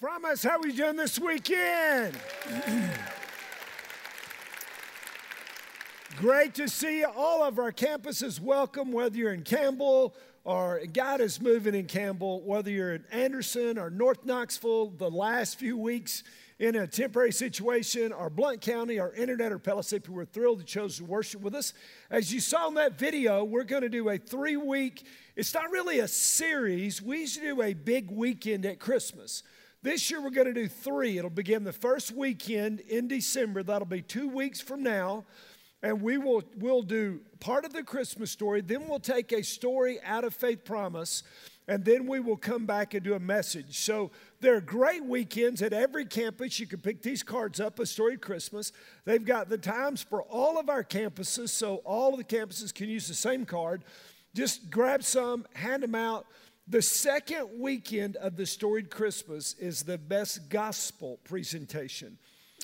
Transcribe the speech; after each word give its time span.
Faith 0.00 0.24
us. 0.24 0.42
how 0.42 0.58
are 0.58 0.66
doing 0.72 0.96
this 0.96 1.20
weekend? 1.20 2.18
Great 6.16 6.54
to 6.54 6.68
see 6.68 7.00
you. 7.00 7.06
all 7.06 7.44
of 7.44 7.60
our 7.60 7.70
campuses. 7.70 8.40
Welcome, 8.40 8.90
whether 8.90 9.16
you're 9.16 9.32
in 9.32 9.44
Campbell 9.44 10.16
or 10.42 10.82
God 10.92 11.20
is 11.20 11.40
moving 11.40 11.74
in 11.76 11.86
Campbell, 11.86 12.42
whether 12.42 12.70
you're 12.70 12.94
in 12.94 13.04
Anderson 13.12 13.78
or 13.78 13.88
North 13.88 14.24
Knoxville, 14.24 14.90
the 14.90 15.10
last 15.10 15.60
few 15.60 15.78
weeks 15.78 16.24
in 16.58 16.74
a 16.74 16.86
temporary 16.86 17.32
situation, 17.32 18.12
or 18.12 18.30
Blount 18.30 18.60
County, 18.60 18.98
or 18.98 19.12
Internet, 19.12 19.52
or 19.52 19.58
Pellissippi, 19.58 20.10
we're 20.10 20.24
thrilled 20.24 20.58
you 20.58 20.64
chose 20.64 20.98
to 20.98 21.04
worship 21.04 21.40
with 21.40 21.54
us. 21.54 21.72
As 22.10 22.32
you 22.32 22.40
saw 22.40 22.68
in 22.68 22.74
that 22.74 22.98
video, 22.98 23.44
we're 23.44 23.64
going 23.64 23.82
to 23.82 23.88
do 23.88 24.08
a 24.08 24.18
three 24.18 24.56
week, 24.56 25.06
it's 25.36 25.54
not 25.54 25.70
really 25.70 26.00
a 26.00 26.08
series. 26.08 27.00
We 27.00 27.20
used 27.20 27.36
to 27.36 27.42
do 27.42 27.62
a 27.62 27.74
big 27.74 28.10
weekend 28.10 28.66
at 28.66 28.78
Christmas. 28.78 29.42
This 29.84 30.10
year 30.10 30.22
we're 30.22 30.30
going 30.30 30.46
to 30.46 30.54
do 30.54 30.66
three. 30.66 31.18
It'll 31.18 31.28
begin 31.28 31.62
the 31.62 31.70
first 31.70 32.10
weekend 32.10 32.80
in 32.80 33.06
December. 33.06 33.62
That'll 33.62 33.84
be 33.84 34.00
two 34.00 34.30
weeks 34.30 34.58
from 34.58 34.82
now 34.82 35.26
and 35.82 36.00
we 36.00 36.16
will 36.16 36.42
we'll 36.56 36.80
do 36.80 37.20
part 37.40 37.66
of 37.66 37.74
the 37.74 37.82
Christmas 37.82 38.30
story. 38.30 38.62
Then 38.62 38.88
we'll 38.88 38.98
take 38.98 39.30
a 39.32 39.44
story 39.44 40.00
out 40.02 40.24
of 40.24 40.32
Faith 40.34 40.64
Promise, 40.64 41.22
and 41.68 41.84
then 41.84 42.06
we 42.06 42.18
will 42.18 42.38
come 42.38 42.64
back 42.64 42.94
and 42.94 43.02
do 43.02 43.12
a 43.12 43.20
message. 43.20 43.80
So 43.80 44.10
there 44.40 44.56
are 44.56 44.62
great 44.62 45.04
weekends 45.04 45.60
at 45.60 45.74
every 45.74 46.06
campus. 46.06 46.58
You 46.58 46.66
can 46.66 46.80
pick 46.80 47.02
these 47.02 47.22
cards 47.22 47.60
up, 47.60 47.78
a 47.78 47.84
story 47.84 48.14
of 48.14 48.22
Christmas. 48.22 48.72
They've 49.04 49.22
got 49.22 49.50
the 49.50 49.58
times 49.58 50.02
for 50.02 50.22
all 50.22 50.58
of 50.58 50.70
our 50.70 50.82
campuses, 50.82 51.50
so 51.50 51.82
all 51.84 52.14
of 52.14 52.16
the 52.16 52.24
campuses 52.24 52.72
can 52.72 52.88
use 52.88 53.06
the 53.06 53.12
same 53.12 53.44
card. 53.44 53.84
Just 54.34 54.70
grab 54.70 55.04
some, 55.04 55.44
hand 55.52 55.82
them 55.82 55.94
out. 55.94 56.24
The 56.66 56.80
second 56.80 57.50
weekend 57.58 58.16
of 58.16 58.36
the 58.36 58.46
storied 58.46 58.90
Christmas 58.90 59.54
is 59.54 59.82
the 59.82 59.98
best 59.98 60.48
gospel 60.48 61.20
presentation. 61.24 62.16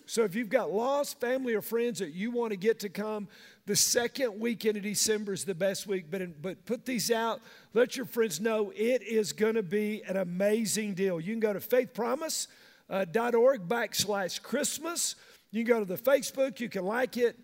So 0.06 0.24
if 0.24 0.34
you've 0.34 0.48
got 0.48 0.72
lost 0.72 1.20
family 1.20 1.55
or 1.55 1.61
friends 1.61 1.98
that 1.98 2.14
you 2.14 2.30
want 2.30 2.52
to 2.52 2.56
get 2.56 2.80
to 2.80 2.88
come, 2.88 3.28
the 3.66 3.77
second 3.77 4.41
weekend 4.41 4.78
of 4.78 4.83
December 4.83 5.34
is 5.34 5.44
the 5.44 5.55
best 5.55 5.86
week. 5.86 6.06
But, 6.10 6.41
but 6.41 6.64
put 6.64 6.86
these 6.86 7.10
out. 7.10 7.41
Let 7.75 7.97
your 7.97 8.06
friends 8.06 8.41
know 8.41 8.72
it 8.75 9.02
is 9.02 9.34
going 9.34 9.55
to 9.55 9.62
be 9.62 10.03
an 10.08 10.16
amazing 10.16 10.94
deal. 10.94 11.20
You 11.20 11.34
can 11.34 11.41
go 11.41 11.53
to 11.53 11.60
faithpromise.org 11.60 12.48
uh, 12.91 13.64
backslash 13.64 14.42
Christmas. 14.42 15.14
You 15.50 15.64
can 15.64 15.75
go 15.75 15.80
to 15.80 15.84
the 15.84 15.98
Facebook. 16.03 16.58
You 16.58 16.70
can 16.70 16.86
like 16.86 17.19
it. 17.19 17.38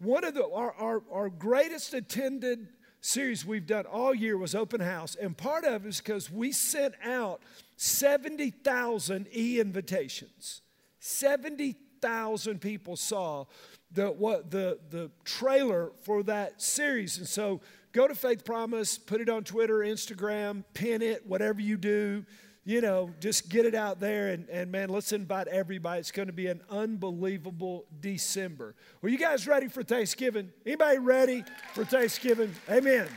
One 0.00 0.24
of 0.24 0.34
the 0.34 0.48
our, 0.48 0.72
our, 0.74 1.02
our 1.12 1.28
greatest 1.28 1.94
attended 1.94 2.66
series 3.00 3.44
we've 3.44 3.66
done 3.66 3.86
all 3.86 4.14
year 4.14 4.36
was 4.36 4.54
open 4.54 4.80
house. 4.80 5.14
And 5.14 5.36
part 5.36 5.64
of 5.64 5.84
it 5.84 5.88
is 5.88 5.98
because 5.98 6.30
we 6.30 6.52
sent 6.52 6.94
out 7.04 7.40
70,000 7.76 9.28
e 9.34 9.60
invitations. 9.60 10.60
70,000 10.98 11.86
thousand 12.00 12.60
people 12.60 12.96
saw 12.96 13.44
the 13.92 14.06
what 14.10 14.50
the 14.50 14.78
the 14.90 15.10
trailer 15.24 15.90
for 16.02 16.22
that 16.22 16.60
series, 16.62 17.18
and 17.18 17.28
so 17.28 17.60
go 17.92 18.06
to 18.06 18.14
Faith 18.14 18.44
Promise, 18.44 18.98
put 18.98 19.20
it 19.20 19.28
on 19.28 19.44
Twitter, 19.44 19.78
Instagram, 19.78 20.64
pin 20.74 21.02
it, 21.02 21.26
whatever 21.26 21.60
you 21.60 21.76
do. 21.76 22.24
You 22.70 22.80
know, 22.80 23.10
just 23.18 23.48
get 23.48 23.66
it 23.66 23.74
out 23.74 23.98
there 23.98 24.28
and, 24.28 24.48
and 24.48 24.70
man, 24.70 24.90
let's 24.90 25.10
invite 25.10 25.48
everybody. 25.48 25.98
It's 25.98 26.12
going 26.12 26.28
to 26.28 26.32
be 26.32 26.46
an 26.46 26.60
unbelievable 26.70 27.84
December. 28.00 28.76
Are 29.02 29.08
you 29.08 29.18
guys 29.18 29.48
ready 29.48 29.66
for 29.66 29.82
Thanksgiving? 29.82 30.52
Anybody 30.64 30.98
ready 30.98 31.44
for 31.74 31.84
Thanksgiving? 31.84 32.54
Amen. 32.70 33.08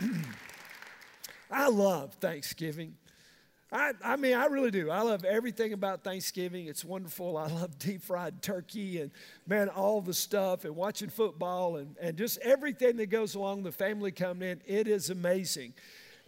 I 1.50 1.70
love 1.70 2.14
Thanksgiving. 2.20 2.94
I, 3.72 3.94
I 4.04 4.14
mean, 4.14 4.34
I 4.34 4.46
really 4.46 4.70
do. 4.70 4.90
I 4.90 5.00
love 5.00 5.24
everything 5.24 5.72
about 5.72 6.04
Thanksgiving. 6.04 6.68
It's 6.68 6.84
wonderful. 6.84 7.36
I 7.36 7.48
love 7.48 7.80
deep 7.80 8.02
fried 8.02 8.42
turkey 8.42 9.00
and, 9.00 9.10
man, 9.44 9.70
all 9.70 10.00
the 10.00 10.14
stuff 10.14 10.64
and 10.64 10.76
watching 10.76 11.08
football 11.08 11.78
and, 11.78 11.96
and 12.00 12.16
just 12.16 12.38
everything 12.42 12.98
that 12.98 13.10
goes 13.10 13.34
along 13.34 13.64
the 13.64 13.72
family 13.72 14.12
coming 14.12 14.50
in. 14.50 14.60
It 14.64 14.86
is 14.86 15.10
amazing. 15.10 15.74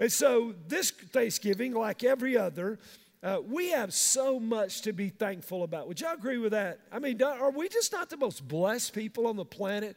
And 0.02 0.10
so, 0.10 0.52
this 0.66 0.90
Thanksgiving, 0.90 1.74
like 1.74 2.02
every 2.02 2.36
other, 2.36 2.80
uh, 3.22 3.38
we 3.46 3.70
have 3.70 3.94
so 3.94 4.40
much 4.40 4.82
to 4.82 4.92
be 4.92 5.10
thankful 5.10 5.62
about. 5.62 5.86
Would 5.86 6.00
y'all 6.00 6.14
agree 6.14 6.38
with 6.38 6.50
that? 6.50 6.80
I 6.90 6.98
mean, 6.98 7.22
are 7.22 7.52
we 7.52 7.68
just 7.68 7.92
not 7.92 8.10
the 8.10 8.16
most 8.16 8.48
blessed 8.48 8.94
people 8.94 9.28
on 9.28 9.36
the 9.36 9.44
planet? 9.44 9.96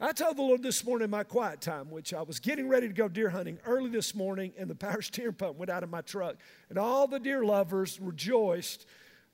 I 0.00 0.10
told 0.10 0.38
the 0.38 0.42
Lord 0.42 0.64
this 0.64 0.84
morning 0.84 1.04
in 1.04 1.10
my 1.12 1.22
quiet 1.22 1.60
time, 1.60 1.88
which 1.88 2.12
I 2.12 2.22
was 2.22 2.40
getting 2.40 2.66
ready 2.66 2.88
to 2.88 2.92
go 2.92 3.06
deer 3.06 3.30
hunting 3.30 3.60
early 3.64 3.90
this 3.90 4.12
morning, 4.12 4.52
and 4.58 4.68
the 4.68 4.74
power 4.74 5.00
steering 5.02 5.34
pump 5.34 5.56
went 5.56 5.70
out 5.70 5.84
of 5.84 5.88
my 5.88 6.00
truck. 6.00 6.34
And 6.68 6.76
all 6.76 7.06
the 7.06 7.20
deer 7.20 7.44
lovers 7.44 8.00
rejoiced 8.00 8.86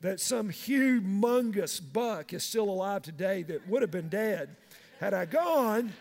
that 0.02 0.20
some 0.20 0.50
humongous 0.50 1.80
buck 1.80 2.34
is 2.34 2.44
still 2.44 2.68
alive 2.68 3.00
today 3.00 3.42
that 3.44 3.66
would 3.66 3.80
have 3.80 3.90
been 3.90 4.10
dead 4.10 4.54
had 5.00 5.14
I 5.14 5.24
gone. 5.24 5.94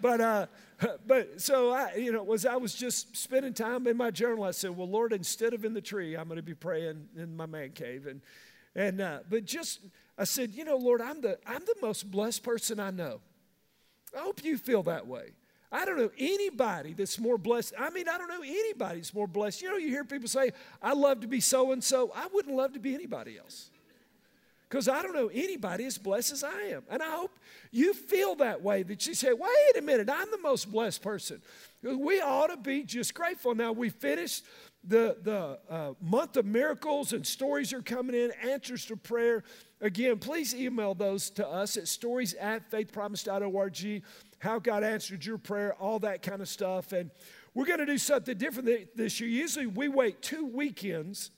But 0.00 0.20
uh, 0.20 0.46
but 1.06 1.40
so 1.40 1.70
I, 1.70 1.94
you 1.94 2.12
know, 2.12 2.22
was 2.22 2.46
I 2.46 2.56
was 2.56 2.74
just 2.74 3.16
spending 3.16 3.54
time 3.54 3.86
in 3.86 3.96
my 3.96 4.10
journal. 4.10 4.44
I 4.44 4.52
said, 4.52 4.76
"Well, 4.76 4.88
Lord, 4.88 5.12
instead 5.12 5.54
of 5.54 5.64
in 5.64 5.74
the 5.74 5.80
tree, 5.80 6.16
I'm 6.16 6.28
going 6.28 6.36
to 6.36 6.42
be 6.42 6.54
praying 6.54 7.08
in 7.16 7.36
my 7.36 7.46
man 7.46 7.70
cave." 7.70 8.06
And 8.06 8.20
and 8.74 9.00
uh, 9.00 9.20
but 9.28 9.44
just 9.44 9.80
I 10.16 10.24
said, 10.24 10.52
you 10.52 10.64
know, 10.64 10.76
Lord, 10.76 11.00
I'm 11.00 11.20
the 11.20 11.38
I'm 11.46 11.64
the 11.64 11.76
most 11.82 12.10
blessed 12.10 12.42
person 12.42 12.80
I 12.80 12.90
know. 12.90 13.20
I 14.16 14.20
hope 14.20 14.44
you 14.44 14.58
feel 14.58 14.82
that 14.84 15.06
way. 15.06 15.32
I 15.70 15.84
don't 15.84 15.98
know 15.98 16.10
anybody 16.16 16.94
that's 16.94 17.18
more 17.18 17.36
blessed. 17.36 17.74
I 17.78 17.90
mean, 17.90 18.08
I 18.08 18.16
don't 18.16 18.28
know 18.28 18.42
anybody 18.42 19.00
that's 19.00 19.12
more 19.12 19.26
blessed. 19.26 19.60
You 19.60 19.70
know, 19.70 19.76
you 19.76 19.88
hear 19.88 20.04
people 20.04 20.28
say, 20.28 20.52
I 20.80 20.94
love 20.94 21.20
to 21.20 21.26
be 21.26 21.40
so 21.40 21.72
and 21.72 21.84
so. 21.84 22.10
I 22.14 22.26
wouldn't 22.32 22.56
love 22.56 22.72
to 22.72 22.78
be 22.80 22.94
anybody 22.94 23.38
else. 23.38 23.70
Because 24.68 24.86
I 24.86 25.02
don't 25.02 25.14
know 25.14 25.30
anybody 25.32 25.86
as 25.86 25.96
blessed 25.96 26.32
as 26.32 26.44
I 26.44 26.60
am. 26.64 26.82
And 26.90 27.02
I 27.02 27.10
hope 27.10 27.38
you 27.70 27.94
feel 27.94 28.34
that 28.36 28.62
way 28.62 28.82
that 28.82 29.06
you 29.06 29.14
say, 29.14 29.32
wait 29.32 29.76
a 29.78 29.80
minute, 29.80 30.10
I'm 30.10 30.30
the 30.30 30.38
most 30.38 30.70
blessed 30.70 31.02
person. 31.02 31.40
We 31.82 32.20
ought 32.20 32.48
to 32.48 32.56
be 32.58 32.82
just 32.82 33.14
grateful. 33.14 33.54
Now, 33.54 33.72
we 33.72 33.88
finished 33.88 34.44
the, 34.84 35.16
the 35.22 35.58
uh, 35.70 35.92
month 36.02 36.36
of 36.36 36.44
miracles 36.44 37.12
and 37.12 37.26
stories 37.26 37.72
are 37.72 37.82
coming 37.82 38.14
in, 38.14 38.30
answers 38.42 38.84
to 38.86 38.96
prayer. 38.96 39.42
Again, 39.80 40.18
please 40.18 40.54
email 40.54 40.94
those 40.94 41.30
to 41.30 41.48
us 41.48 41.76
at 41.76 41.88
stories 41.88 42.34
at 42.34 42.70
faithpromise.org, 42.70 44.02
how 44.38 44.58
God 44.58 44.84
answered 44.84 45.24
your 45.24 45.38
prayer, 45.38 45.74
all 45.74 45.98
that 46.00 46.22
kind 46.22 46.42
of 46.42 46.48
stuff. 46.48 46.92
And 46.92 47.10
we're 47.54 47.66
going 47.66 47.80
to 47.80 47.86
do 47.86 47.98
something 47.98 48.36
different 48.36 48.96
this 48.96 49.18
year. 49.18 49.30
Usually 49.30 49.66
we 49.66 49.88
wait 49.88 50.20
two 50.20 50.46
weekends 50.46 51.30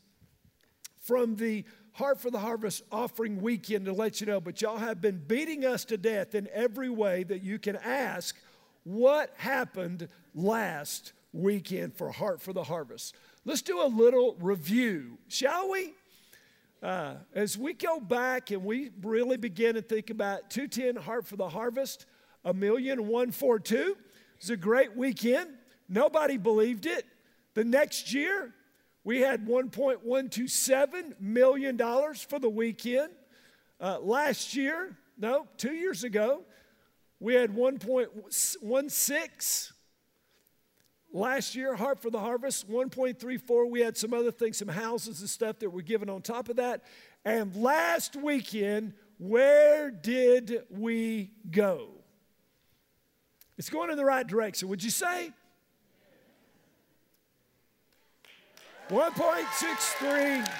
from 1.00 1.36
the 1.36 1.64
Heart 1.92 2.20
for 2.20 2.30
the 2.30 2.38
Harvest 2.38 2.82
offering 2.90 3.40
weekend 3.40 3.84
to 3.86 3.92
let 3.92 4.20
you 4.20 4.26
know, 4.26 4.40
but 4.40 4.62
y'all 4.62 4.78
have 4.78 5.00
been 5.00 5.18
beating 5.18 5.64
us 5.64 5.84
to 5.86 5.96
death 5.96 6.34
in 6.34 6.48
every 6.52 6.88
way 6.88 7.24
that 7.24 7.42
you 7.42 7.58
can 7.58 7.76
ask 7.76 8.36
what 8.84 9.32
happened 9.36 10.08
last 10.34 11.12
weekend 11.32 11.94
for 11.94 12.10
Heart 12.10 12.40
for 12.40 12.52
the 12.52 12.64
Harvest. 12.64 13.14
Let's 13.44 13.62
do 13.62 13.82
a 13.82 13.86
little 13.86 14.36
review, 14.40 15.18
shall 15.28 15.70
we? 15.70 15.94
Uh, 16.82 17.14
as 17.34 17.58
we 17.58 17.74
go 17.74 18.00
back 18.00 18.50
and 18.50 18.64
we 18.64 18.90
really 19.02 19.36
begin 19.36 19.74
to 19.74 19.82
think 19.82 20.10
about 20.10 20.50
210 20.50 21.02
Heart 21.02 21.26
for 21.26 21.36
the 21.36 21.48
Harvest, 21.48 22.06
a 22.44 22.54
million 22.54 23.06
one 23.06 23.30
four 23.32 23.58
two. 23.58 23.96
It 23.98 24.40
was 24.40 24.50
a 24.50 24.56
great 24.56 24.96
weekend. 24.96 25.50
Nobody 25.88 26.38
believed 26.38 26.86
it. 26.86 27.04
The 27.54 27.64
next 27.64 28.14
year, 28.14 28.54
we 29.04 29.20
had 29.20 29.46
$1.127 29.46 31.20
million 31.20 31.78
for 32.14 32.38
the 32.38 32.50
weekend. 32.50 33.12
Uh, 33.80 33.98
last 34.00 34.54
year, 34.54 34.96
no, 35.18 35.48
two 35.56 35.72
years 35.72 36.04
ago, 36.04 36.42
we 37.18 37.34
had 37.34 37.50
1.16 37.50 39.72
Last 41.12 41.56
year, 41.56 41.74
Heart 41.74 42.00
for 42.00 42.10
the 42.10 42.20
Harvest, 42.20 42.70
1.34. 42.70 43.68
We 43.68 43.80
had 43.80 43.96
some 43.96 44.14
other 44.14 44.30
things, 44.30 44.58
some 44.58 44.68
houses 44.68 45.20
and 45.20 45.28
stuff 45.28 45.58
that 45.58 45.70
were 45.70 45.82
given 45.82 46.08
on 46.08 46.22
top 46.22 46.48
of 46.48 46.56
that. 46.56 46.84
And 47.24 47.54
last 47.56 48.14
weekend, 48.14 48.92
where 49.18 49.90
did 49.90 50.62
we 50.70 51.32
go? 51.50 51.88
It's 53.58 53.68
going 53.68 53.90
in 53.90 53.96
the 53.96 54.04
right 54.04 54.26
direction, 54.26 54.68
would 54.68 54.84
you 54.84 54.90
say? 54.90 55.32
1.63. 58.90 60.50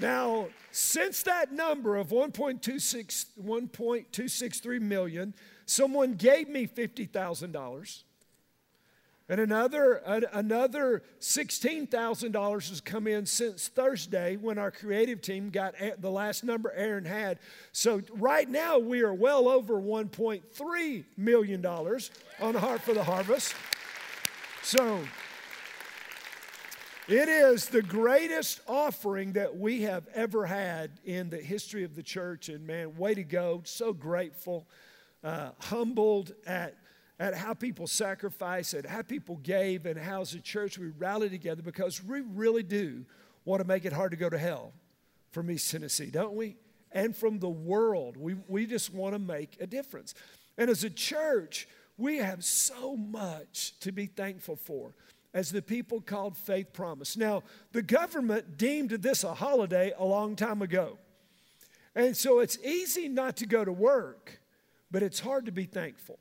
Now, 0.00 0.48
since 0.70 1.22
that 1.22 1.50
number 1.50 1.96
of 1.96 2.08
1.26, 2.08 3.26
1.263 3.42 4.80
million, 4.80 5.34
someone 5.64 6.12
gave 6.14 6.48
me 6.48 6.66
$50,000. 6.66 8.02
And 9.30 9.40
another, 9.40 10.00
another 10.32 11.02
$16,000 11.20 12.68
has 12.70 12.80
come 12.80 13.06
in 13.06 13.26
since 13.26 13.68
Thursday 13.68 14.36
when 14.36 14.56
our 14.56 14.70
creative 14.70 15.20
team 15.20 15.50
got 15.50 15.74
the 15.98 16.10
last 16.10 16.44
number 16.44 16.72
Aaron 16.74 17.04
had. 17.04 17.38
So 17.72 18.00
right 18.14 18.48
now 18.48 18.78
we 18.78 19.02
are 19.02 19.12
well 19.12 19.46
over 19.48 19.74
$1.3 19.74 21.04
million 21.18 21.66
on 21.66 22.54
Heart 22.54 22.80
for 22.80 22.94
the 22.94 23.04
Harvest. 23.04 23.54
So, 24.62 25.00
it 27.08 27.28
is 27.30 27.70
the 27.70 27.80
greatest 27.80 28.60
offering 28.68 29.32
that 29.32 29.56
we 29.56 29.82
have 29.82 30.06
ever 30.14 30.44
had 30.44 30.90
in 31.06 31.30
the 31.30 31.38
history 31.38 31.84
of 31.84 31.94
the 31.96 32.02
church. 32.02 32.50
And 32.50 32.66
man, 32.66 32.98
way 32.98 33.14
to 33.14 33.24
go. 33.24 33.62
So 33.64 33.94
grateful, 33.94 34.66
uh, 35.24 35.52
humbled 35.58 36.34
at, 36.46 36.74
at 37.18 37.34
how 37.34 37.54
people 37.54 37.86
sacrificed, 37.86 38.74
at 38.74 38.86
how 38.86 39.02
people 39.02 39.36
gave, 39.36 39.86
and 39.86 39.98
how 39.98 40.20
as 40.20 40.34
a 40.34 40.40
church 40.40 40.78
we 40.78 40.88
rally 40.98 41.28
together 41.28 41.62
because 41.62 42.02
we 42.02 42.20
really 42.20 42.62
do 42.62 43.04
want 43.44 43.60
to 43.60 43.66
make 43.66 43.84
it 43.84 43.92
hard 43.92 44.12
to 44.12 44.16
go 44.16 44.28
to 44.28 44.38
hell 44.38 44.72
from 45.30 45.50
East 45.50 45.70
Tennessee, 45.70 46.10
don't 46.10 46.34
we? 46.34 46.56
And 46.92 47.14
from 47.14 47.38
the 47.38 47.48
world. 47.48 48.16
We, 48.16 48.36
we 48.46 48.66
just 48.66 48.94
want 48.94 49.14
to 49.14 49.18
make 49.18 49.56
a 49.60 49.66
difference. 49.66 50.14
And 50.56 50.70
as 50.70 50.84
a 50.84 50.90
church, 50.90 51.68
we 51.96 52.18
have 52.18 52.44
so 52.44 52.96
much 52.96 53.78
to 53.80 53.92
be 53.92 54.06
thankful 54.06 54.56
for 54.56 54.94
as 55.34 55.50
the 55.50 55.60
people 55.60 56.00
called 56.00 56.36
Faith 56.36 56.72
Promise. 56.72 57.16
Now, 57.16 57.42
the 57.72 57.82
government 57.82 58.56
deemed 58.56 58.90
this 58.90 59.24
a 59.24 59.34
holiday 59.34 59.92
a 59.98 60.04
long 60.04 60.36
time 60.36 60.62
ago. 60.62 60.98
And 61.94 62.16
so 62.16 62.38
it's 62.38 62.58
easy 62.64 63.08
not 63.08 63.36
to 63.38 63.46
go 63.46 63.64
to 63.64 63.72
work, 63.72 64.40
but 64.90 65.02
it's 65.02 65.20
hard 65.20 65.46
to 65.46 65.52
be 65.52 65.64
thankful. 65.64 66.18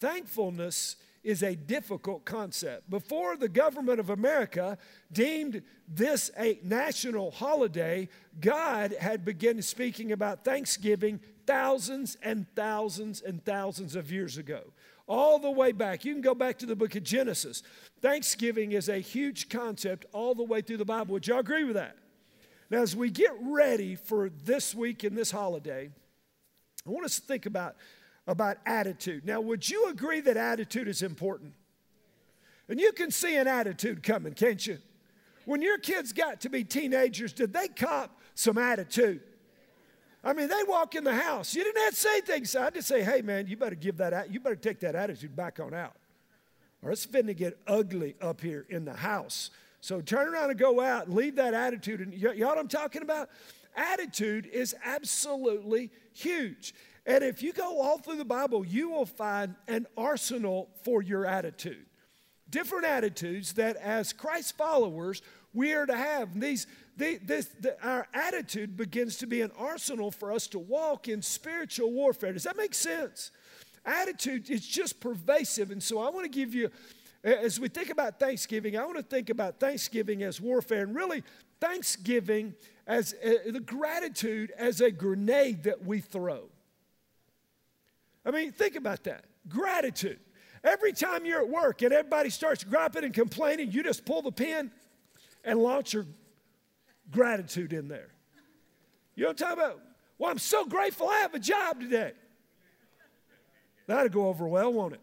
Thankfulness 0.00 0.96
is 1.24 1.42
a 1.42 1.54
difficult 1.54 2.24
concept. 2.24 2.88
Before 2.88 3.36
the 3.36 3.48
government 3.48 4.00
of 4.00 4.10
America 4.10 4.78
deemed 5.12 5.62
this 5.86 6.30
a 6.38 6.58
national 6.62 7.32
holiday, 7.32 8.08
God 8.40 8.94
had 9.00 9.24
begun 9.24 9.60
speaking 9.62 10.12
about 10.12 10.44
Thanksgiving 10.44 11.20
thousands 11.46 12.16
and 12.22 12.46
thousands 12.54 13.20
and 13.20 13.44
thousands 13.44 13.96
of 13.96 14.12
years 14.12 14.38
ago 14.38 14.60
all 15.08 15.38
the 15.38 15.50
way 15.50 15.72
back. 15.72 16.04
You 16.04 16.12
can 16.12 16.22
go 16.22 16.34
back 16.34 16.58
to 16.58 16.66
the 16.66 16.76
book 16.76 16.94
of 16.94 17.02
Genesis. 17.02 17.62
Thanksgiving 18.00 18.72
is 18.72 18.88
a 18.88 18.98
huge 18.98 19.48
concept 19.48 20.04
all 20.12 20.34
the 20.34 20.44
way 20.44 20.60
through 20.60 20.76
the 20.76 20.84
Bible. 20.84 21.14
Would 21.14 21.26
y'all 21.26 21.40
agree 21.40 21.64
with 21.64 21.74
that? 21.74 21.96
Now, 22.70 22.82
as 22.82 22.94
we 22.94 23.08
get 23.10 23.32
ready 23.40 23.94
for 23.94 24.28
this 24.28 24.74
week 24.74 25.02
and 25.02 25.16
this 25.16 25.30
holiday, 25.30 25.88
I 26.86 26.90
want 26.90 27.06
us 27.06 27.18
to 27.18 27.22
think 27.22 27.46
about, 27.46 27.76
about 28.28 28.58
attitude. 28.66 29.24
Now, 29.24 29.40
would 29.40 29.68
you 29.68 29.88
agree 29.88 30.20
that 30.20 30.36
attitude 30.36 30.86
is 30.86 31.02
important? 31.02 31.54
And 32.68 32.78
you 32.78 32.92
can 32.92 33.10
see 33.10 33.36
an 33.36 33.48
attitude 33.48 34.02
coming, 34.02 34.34
can't 34.34 34.64
you? 34.64 34.78
When 35.46 35.62
your 35.62 35.78
kids 35.78 36.12
got 36.12 36.42
to 36.42 36.50
be 36.50 36.62
teenagers, 36.62 37.32
did 37.32 37.54
they 37.54 37.68
cop 37.68 38.20
some 38.34 38.58
attitude? 38.58 39.22
I 40.22 40.34
mean, 40.34 40.48
they 40.48 40.62
walk 40.68 40.94
in 40.94 41.04
the 41.04 41.14
house. 41.14 41.54
You 41.54 41.64
didn't 41.64 41.82
have 41.82 41.94
to 41.94 42.00
say 42.00 42.20
things. 42.20 42.54
I 42.54 42.68
just 42.68 42.86
say, 42.86 43.02
hey, 43.02 43.22
man, 43.22 43.46
you 43.46 43.56
better 43.56 43.74
give 43.74 43.96
that, 43.96 44.30
you 44.30 44.40
better 44.40 44.56
take 44.56 44.80
that 44.80 44.94
attitude 44.94 45.34
back 45.34 45.58
on 45.58 45.72
out. 45.72 45.96
Or 46.82 46.90
it's 46.90 47.06
finna 47.06 47.34
get 47.34 47.58
ugly 47.66 48.14
up 48.20 48.42
here 48.42 48.66
in 48.68 48.84
the 48.84 48.92
house. 48.92 49.50
So 49.80 50.02
turn 50.02 50.28
around 50.28 50.50
and 50.50 50.58
go 50.58 50.80
out 50.80 51.10
leave 51.10 51.36
that 51.36 51.54
attitude. 51.54 52.00
And 52.00 52.12
y'all 52.12 52.34
know 52.36 52.46
what 52.48 52.58
I'm 52.58 52.68
talking 52.68 53.00
about? 53.00 53.30
Attitude 53.74 54.46
is 54.46 54.74
absolutely 54.84 55.90
huge. 56.12 56.74
And 57.08 57.24
if 57.24 57.42
you 57.42 57.54
go 57.54 57.80
all 57.80 57.96
through 57.96 58.18
the 58.18 58.24
Bible, 58.26 58.66
you 58.66 58.90
will 58.90 59.06
find 59.06 59.54
an 59.66 59.86
arsenal 59.96 60.68
for 60.84 61.00
your 61.00 61.24
attitude. 61.24 61.86
Different 62.50 62.84
attitudes 62.84 63.54
that, 63.54 63.76
as 63.76 64.12
Christ 64.12 64.58
followers, 64.58 65.22
we 65.54 65.72
are 65.72 65.86
to 65.86 65.96
have. 65.96 66.38
These, 66.38 66.66
this, 66.98 67.46
the, 67.60 67.82
our 67.82 68.06
attitude 68.12 68.76
begins 68.76 69.16
to 69.18 69.26
be 69.26 69.40
an 69.40 69.50
arsenal 69.58 70.10
for 70.10 70.30
us 70.30 70.46
to 70.48 70.58
walk 70.58 71.08
in 71.08 71.22
spiritual 71.22 71.92
warfare. 71.92 72.34
Does 72.34 72.44
that 72.44 72.58
make 72.58 72.74
sense? 72.74 73.30
Attitude 73.86 74.50
is 74.50 74.66
just 74.66 75.00
pervasive. 75.00 75.70
And 75.70 75.82
so 75.82 76.00
I 76.00 76.10
want 76.10 76.30
to 76.30 76.30
give 76.30 76.54
you, 76.54 76.70
as 77.24 77.58
we 77.58 77.68
think 77.68 77.88
about 77.88 78.20
Thanksgiving, 78.20 78.76
I 78.76 78.84
want 78.84 78.98
to 78.98 79.02
think 79.02 79.30
about 79.30 79.60
Thanksgiving 79.60 80.22
as 80.22 80.42
warfare 80.42 80.82
and 80.82 80.94
really 80.94 81.22
Thanksgiving 81.58 82.52
as 82.86 83.14
uh, 83.24 83.50
the 83.50 83.60
gratitude 83.60 84.52
as 84.58 84.82
a 84.82 84.90
grenade 84.90 85.62
that 85.62 85.86
we 85.86 86.00
throw. 86.00 86.50
I 88.24 88.30
mean, 88.30 88.52
think 88.52 88.76
about 88.76 89.04
that. 89.04 89.24
Gratitude. 89.48 90.20
Every 90.64 90.92
time 90.92 91.24
you're 91.24 91.40
at 91.40 91.48
work 91.48 91.82
and 91.82 91.92
everybody 91.92 92.30
starts 92.30 92.64
griping 92.64 93.04
and 93.04 93.14
complaining, 93.14 93.70
you 93.70 93.82
just 93.82 94.04
pull 94.04 94.22
the 94.22 94.32
pin 94.32 94.70
and 95.44 95.58
launch 95.58 95.92
your 95.94 96.06
gratitude 97.10 97.72
in 97.72 97.88
there. 97.88 98.08
You 99.14 99.24
know 99.24 99.30
what 99.30 99.40
I'm 99.42 99.48
talking 99.48 99.64
about? 99.64 99.80
Well, 100.18 100.30
I'm 100.30 100.38
so 100.38 100.66
grateful 100.66 101.08
I 101.08 101.18
have 101.18 101.34
a 101.34 101.38
job 101.38 101.80
today. 101.80 102.12
That'll 103.86 104.08
go 104.10 104.28
over 104.28 104.46
well, 104.46 104.72
won't 104.72 104.94
it? 104.94 105.00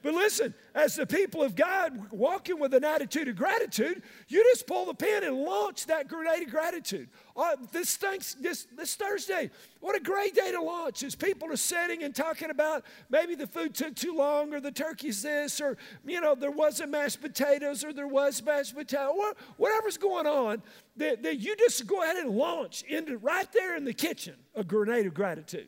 But 0.00 0.14
listen, 0.14 0.54
as 0.76 0.94
the 0.94 1.06
people 1.06 1.42
of 1.42 1.56
God 1.56 2.12
walking 2.12 2.60
with 2.60 2.72
an 2.72 2.84
attitude 2.84 3.26
of 3.26 3.34
gratitude, 3.34 4.02
you 4.28 4.44
just 4.52 4.66
pull 4.66 4.86
the 4.86 4.94
pin 4.94 5.24
and 5.24 5.36
launch 5.38 5.86
that 5.86 6.06
grenade 6.06 6.44
of 6.44 6.50
gratitude. 6.50 7.08
Uh, 7.36 7.56
this, 7.72 7.96
thanks, 7.96 8.34
this, 8.34 8.68
this 8.76 8.94
Thursday, 8.94 9.50
what 9.80 9.96
a 9.96 10.00
great 10.00 10.36
day 10.36 10.52
to 10.52 10.62
launch 10.62 11.02
as 11.02 11.16
people 11.16 11.50
are 11.50 11.56
sitting 11.56 12.04
and 12.04 12.14
talking 12.14 12.50
about 12.50 12.84
maybe 13.10 13.34
the 13.34 13.46
food 13.46 13.74
took 13.74 13.96
too 13.96 14.14
long 14.14 14.54
or 14.54 14.60
the 14.60 14.70
turkey's 14.70 15.22
this 15.22 15.60
or, 15.60 15.76
you 16.06 16.20
know, 16.20 16.36
there 16.36 16.52
wasn't 16.52 16.90
mashed 16.90 17.20
potatoes 17.20 17.82
or 17.82 17.92
there 17.92 18.08
was 18.08 18.40
mashed 18.42 18.76
potato, 18.76 19.12
whatever's 19.56 19.98
going 19.98 20.28
on, 20.28 20.62
that, 20.96 21.24
that 21.24 21.40
you 21.40 21.56
just 21.56 21.88
go 21.88 22.04
ahead 22.04 22.16
and 22.16 22.30
launch 22.30 22.82
into 22.82 23.18
right 23.18 23.50
there 23.52 23.76
in 23.76 23.84
the 23.84 23.94
kitchen 23.94 24.34
a 24.54 24.62
grenade 24.62 25.06
of 25.06 25.14
gratitude. 25.14 25.66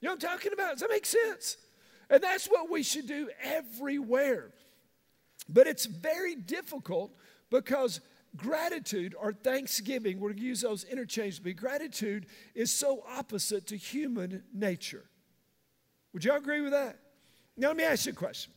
You 0.00 0.08
know 0.08 0.14
what 0.14 0.24
I'm 0.24 0.30
talking 0.30 0.52
about? 0.52 0.72
Does 0.72 0.80
that 0.80 0.90
make 0.90 1.06
sense? 1.06 1.56
And 2.10 2.22
that's 2.22 2.46
what 2.46 2.70
we 2.70 2.82
should 2.82 3.06
do 3.06 3.28
everywhere. 3.42 4.50
But 5.48 5.66
it's 5.66 5.86
very 5.86 6.34
difficult 6.34 7.14
because 7.50 8.00
gratitude 8.36 9.14
or 9.18 9.32
thanksgiving, 9.32 10.20
we're 10.20 10.30
going 10.30 10.40
to 10.40 10.46
use 10.46 10.60
those 10.60 10.84
interchangeably, 10.84 11.54
gratitude 11.54 12.26
is 12.54 12.72
so 12.72 13.02
opposite 13.16 13.66
to 13.68 13.76
human 13.76 14.42
nature. 14.52 15.04
Would 16.12 16.24
y'all 16.24 16.36
agree 16.36 16.60
with 16.60 16.72
that? 16.72 16.98
Now, 17.56 17.68
let 17.68 17.76
me 17.76 17.84
ask 17.84 18.06
you 18.06 18.12
a 18.12 18.14
question. 18.14 18.52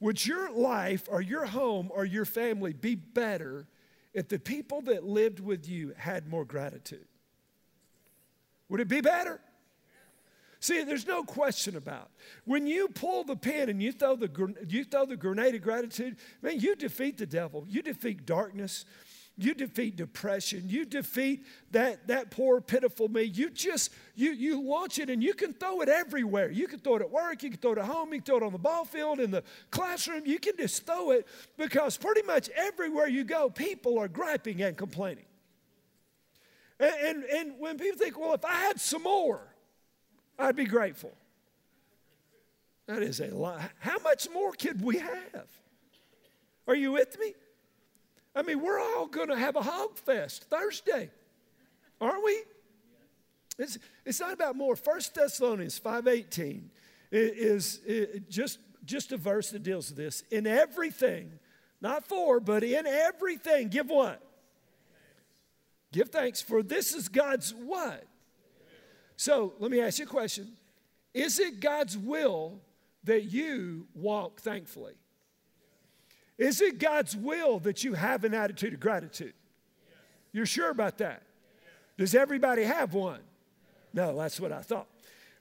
Would 0.00 0.24
your 0.24 0.50
life 0.50 1.08
or 1.10 1.20
your 1.20 1.44
home 1.44 1.90
or 1.92 2.04
your 2.04 2.24
family 2.24 2.72
be 2.72 2.94
better 2.94 3.66
if 4.14 4.28
the 4.28 4.38
people 4.38 4.80
that 4.82 5.04
lived 5.04 5.40
with 5.40 5.68
you 5.68 5.92
had 5.96 6.26
more 6.26 6.44
gratitude? 6.44 7.06
Would 8.68 8.80
it 8.80 8.88
be 8.88 9.00
better? 9.00 9.40
See, 10.60 10.82
there's 10.84 11.06
no 11.06 11.24
question 11.24 11.76
about. 11.76 12.10
When 12.44 12.66
you 12.66 12.88
pull 12.88 13.24
the 13.24 13.36
pin 13.36 13.70
and 13.70 13.82
you 13.82 13.92
throw 13.92 14.14
the 14.14 14.54
you 14.68 14.84
throw 14.84 15.06
the 15.06 15.16
grenade 15.16 15.54
of 15.54 15.62
gratitude, 15.62 16.16
man, 16.42 16.60
you 16.60 16.76
defeat 16.76 17.16
the 17.16 17.26
devil. 17.26 17.64
You 17.66 17.82
defeat 17.82 18.26
darkness. 18.26 18.84
You 19.38 19.54
defeat 19.54 19.96
depression. 19.96 20.64
You 20.66 20.84
defeat 20.84 21.46
that, 21.70 22.08
that 22.08 22.30
poor, 22.30 22.60
pitiful 22.60 23.08
me. 23.08 23.22
You 23.22 23.48
just, 23.48 23.90
you, 24.14 24.32
you 24.32 24.60
launch 24.60 24.98
it 24.98 25.08
and 25.08 25.22
you 25.22 25.32
can 25.32 25.54
throw 25.54 25.80
it 25.80 25.88
everywhere. 25.88 26.50
You 26.50 26.66
can 26.66 26.78
throw 26.78 26.96
it 26.96 27.02
at 27.02 27.10
work. 27.10 27.42
You 27.42 27.48
can 27.48 27.58
throw 27.58 27.72
it 27.72 27.78
at 27.78 27.86
home. 27.86 28.12
You 28.12 28.20
can 28.20 28.26
throw 28.26 28.36
it 28.36 28.42
on 28.42 28.52
the 28.52 28.58
ball 28.58 28.84
field, 28.84 29.18
in 29.18 29.30
the 29.30 29.42
classroom. 29.70 30.26
You 30.26 30.38
can 30.38 30.58
just 30.58 30.84
throw 30.84 31.12
it 31.12 31.26
because 31.56 31.96
pretty 31.96 32.20
much 32.22 32.50
everywhere 32.50 33.08
you 33.08 33.24
go, 33.24 33.48
people 33.48 33.98
are 33.98 34.08
griping 34.08 34.60
and 34.60 34.76
complaining. 34.76 35.24
And, 36.78 36.94
and, 37.02 37.24
and 37.24 37.54
when 37.58 37.78
people 37.78 37.98
think, 37.98 38.18
well, 38.20 38.34
if 38.34 38.44
I 38.44 38.56
had 38.56 38.78
some 38.78 39.04
more, 39.04 39.49
I'd 40.40 40.56
be 40.56 40.64
grateful. 40.64 41.12
That 42.86 43.02
is 43.02 43.20
a 43.20 43.28
lot. 43.28 43.60
How 43.78 43.98
much 43.98 44.28
more 44.30 44.52
could 44.52 44.82
we 44.82 44.98
have? 44.98 45.46
Are 46.66 46.74
you 46.74 46.92
with 46.92 47.18
me? 47.20 47.34
I 48.34 48.42
mean, 48.42 48.60
we're 48.60 48.80
all 48.80 49.06
going 49.06 49.28
to 49.28 49.36
have 49.36 49.56
a 49.56 49.62
hog 49.62 49.96
fest 49.96 50.44
Thursday, 50.44 51.10
aren't 52.00 52.24
we? 52.24 52.42
It's, 53.58 53.78
it's 54.04 54.20
not 54.20 54.32
about 54.32 54.56
more. 54.56 54.76
First 54.76 55.14
Thessalonians 55.14 55.78
5.18 55.78 56.62
is, 57.12 57.80
is 57.84 58.20
just, 58.28 58.58
just 58.84 59.12
a 59.12 59.16
verse 59.16 59.50
that 59.50 59.62
deals 59.62 59.90
with 59.90 59.98
this. 59.98 60.24
In 60.30 60.46
everything, 60.46 61.30
not 61.80 62.04
for, 62.04 62.40
but 62.40 62.62
in 62.62 62.86
everything, 62.86 63.68
give 63.68 63.90
what? 63.90 64.22
Give 65.92 66.08
thanks, 66.08 66.40
for 66.40 66.62
this 66.62 66.94
is 66.94 67.08
God's 67.08 67.52
what? 67.52 68.04
So 69.20 69.52
let 69.58 69.70
me 69.70 69.82
ask 69.82 69.98
you 69.98 70.06
a 70.06 70.08
question 70.08 70.50
Is 71.12 71.38
it 71.38 71.60
God's 71.60 71.98
will 71.98 72.58
that 73.04 73.24
you 73.24 73.86
walk 73.94 74.40
thankfully? 74.40 74.94
Is 76.38 76.62
it 76.62 76.78
God's 76.78 77.14
will 77.14 77.58
that 77.58 77.84
you 77.84 77.92
have 77.92 78.24
an 78.24 78.32
attitude 78.32 78.72
of 78.72 78.80
gratitude? 78.80 79.34
You're 80.32 80.46
sure 80.46 80.70
about 80.70 80.96
that? 80.98 81.22
Does 81.98 82.14
everybody 82.14 82.62
have 82.62 82.94
one? 82.94 83.20
No, 83.92 84.16
that's 84.16 84.40
what 84.40 84.52
I 84.52 84.62
thought. 84.62 84.86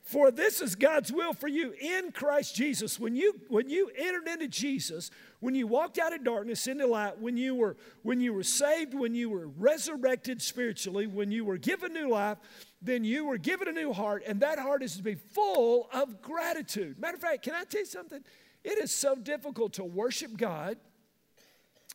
For 0.01 0.29
this 0.29 0.59
is 0.59 0.75
God's 0.75 1.11
will 1.13 1.33
for 1.33 1.47
you 1.47 1.73
in 1.79 2.11
Christ 2.11 2.55
Jesus. 2.55 2.99
When 2.99 3.15
you, 3.15 3.39
when 3.47 3.69
you 3.69 3.91
entered 3.97 4.27
into 4.27 4.49
Jesus, 4.49 5.09
when 5.39 5.55
you 5.55 5.67
walked 5.67 5.99
out 5.99 6.13
of 6.13 6.25
darkness 6.25 6.67
into 6.67 6.85
light, 6.85 7.19
when 7.19 7.37
you, 7.37 7.55
were, 7.55 7.77
when 8.03 8.19
you 8.19 8.33
were 8.33 8.43
saved, 8.43 8.93
when 8.93 9.15
you 9.15 9.29
were 9.29 9.47
resurrected 9.47 10.41
spiritually, 10.41 11.07
when 11.07 11.31
you 11.31 11.45
were 11.45 11.57
given 11.57 11.93
new 11.93 12.09
life, 12.09 12.39
then 12.81 13.03
you 13.03 13.25
were 13.25 13.37
given 13.37 13.67
a 13.67 13.71
new 13.71 13.91
heart, 13.91 14.23
and 14.25 14.39
that 14.41 14.59
heart 14.59 14.83
is 14.83 14.95
to 14.95 15.03
be 15.03 15.15
full 15.15 15.89
of 15.93 16.21
gratitude. 16.21 16.99
Matter 16.99 17.15
of 17.15 17.21
fact, 17.21 17.43
can 17.43 17.53
I 17.53 17.63
tell 17.63 17.81
you 17.81 17.85
something? 17.85 18.23
It 18.63 18.77
is 18.77 18.91
so 18.91 19.15
difficult 19.15 19.73
to 19.73 19.83
worship 19.83 20.37
God 20.37 20.77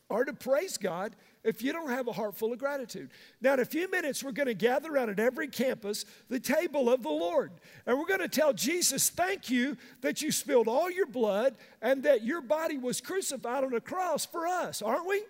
or 0.09 0.25
to 0.25 0.33
praise 0.33 0.77
God 0.77 1.17
if 1.43 1.63
you 1.63 1.73
don't 1.73 1.91
have 1.91 2.09
a 2.09 2.13
heart 2.13 2.37
full 2.37 2.53
of 2.53 2.59
gratitude. 2.59 3.11
Now, 3.41 3.55
in 3.55 3.61
a 3.61 3.65
few 3.65 3.91
minutes, 3.91 4.23
we're 4.23 4.33
going 4.33 4.47
to 4.47 4.55
gather 4.55 4.93
around 4.93 5.11
at 5.11 5.19
every 5.19 5.49
campus 5.49 6.05
the 6.29 6.41
table 6.41 6.91
of 6.91 7.03
the 7.03 7.11
Lord. 7.11 7.53
And 7.87 7.99
we're 7.99 8.07
going 8.07 8.21
to 8.21 8.29
tell 8.29 8.53
Jesus, 8.53 9.11
thank 9.11 9.51
you 9.51 9.77
that 10.01 10.23
you 10.23 10.33
spilled 10.33 10.69
all 10.69 10.91
your 10.91 11.07
blood 11.07 11.57
and 11.83 12.03
that 12.05 12.23
your 12.23 12.41
body 12.41 12.79
was 12.79 13.01
crucified 13.01 13.65
on 13.65 13.75
a 13.75 13.81
cross 13.81 14.25
for 14.27 14.47
us, 14.47 14.83
aren't 14.83 15.07
we? 15.07 15.23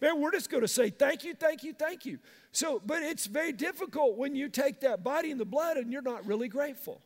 Man, 0.00 0.20
we're 0.20 0.30
just 0.30 0.50
going 0.50 0.60
to 0.62 0.68
say 0.68 0.90
thank 0.90 1.24
you, 1.24 1.34
thank 1.34 1.64
you, 1.64 1.72
thank 1.72 2.06
you. 2.06 2.18
So, 2.52 2.80
but 2.84 3.02
it's 3.02 3.26
very 3.26 3.52
difficult 3.52 4.16
when 4.16 4.34
you 4.34 4.48
take 4.48 4.80
that 4.80 5.02
body 5.02 5.30
and 5.30 5.40
the 5.40 5.44
blood 5.44 5.76
and 5.76 5.92
you're 5.92 6.02
not 6.02 6.26
really 6.26 6.48
grateful 6.48 7.02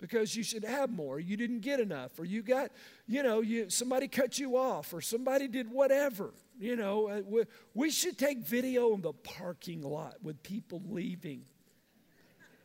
because 0.00 0.36
you 0.36 0.42
should 0.42 0.64
have 0.64 0.90
more. 0.90 1.18
You 1.18 1.36
didn't 1.36 1.60
get 1.60 1.80
enough, 1.80 2.18
or 2.18 2.24
you 2.24 2.42
got, 2.42 2.70
you 3.06 3.22
know, 3.22 3.40
you, 3.40 3.70
somebody 3.70 4.08
cut 4.08 4.38
you 4.38 4.56
off, 4.56 4.92
or 4.92 5.00
somebody 5.00 5.48
did 5.48 5.70
whatever. 5.70 6.34
You 6.60 6.76
know, 6.76 7.08
uh, 7.08 7.22
we, 7.26 7.44
we 7.74 7.90
should 7.90 8.18
take 8.18 8.40
video 8.40 8.94
in 8.94 9.00
the 9.00 9.12
parking 9.12 9.82
lot 9.82 10.16
with 10.22 10.42
people 10.42 10.82
leaving 10.88 11.44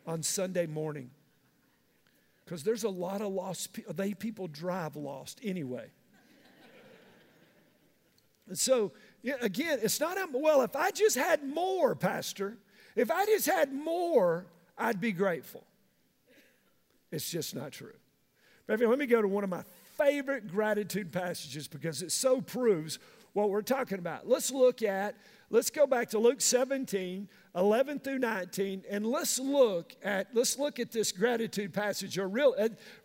on 0.06 0.22
Sunday 0.22 0.66
morning 0.66 1.12
because 2.44 2.64
there's 2.64 2.84
a 2.84 2.90
lot 2.90 3.22
of 3.22 3.32
lost 3.32 3.74
people. 3.74 3.94
They 3.94 4.14
people 4.14 4.48
drive 4.48 4.96
lost 4.96 5.40
anyway. 5.44 5.92
and 8.48 8.58
so, 8.58 8.92
again, 9.42 9.80
it's 9.82 10.00
not, 10.00 10.18
well, 10.34 10.62
if 10.62 10.76
I 10.76 10.92
just 10.92 11.16
had 11.16 11.44
more, 11.44 11.96
Pastor, 11.96 12.58
if 12.96 13.12
I 13.12 13.26
just 13.26 13.46
had 13.46 13.74
more, 13.74 14.46
I'd 14.78 15.02
be 15.02 15.12
grateful. 15.12 15.64
It's 17.12 17.30
just 17.30 17.56
not 17.56 17.72
true. 17.72 17.94
Let 18.68 18.80
me 18.80 19.06
go 19.08 19.22
to 19.22 19.28
one 19.28 19.44
of 19.44 19.50
my 19.50 19.64
favorite 19.98 20.48
gratitude 20.48 21.12
passages 21.12 21.68
because 21.68 22.02
it 22.02 22.12
so 22.12 22.40
proves 22.40 23.00
what 23.34 23.50
we're 23.50 23.62
talking 23.62 24.00
about. 24.00 24.28
Let's 24.28 24.52
look 24.52 24.84
at, 24.84 25.16
let's 25.50 25.70
go 25.70 25.88
back 25.88 26.10
to 26.10 26.20
Luke 26.20 26.42
17, 26.42 27.28
11 27.56 28.00
through 28.00 28.20
19, 28.20 28.84
and 28.90 29.06
let's 29.06 29.40
look 29.40 29.96
at, 30.04 30.28
let's 30.34 30.58
look 30.58 30.80
at 30.80 30.92
this 30.92 31.12
gratitude 31.12 31.74
passage. 31.74 32.18
Or 32.18 32.28
real, 32.28 32.56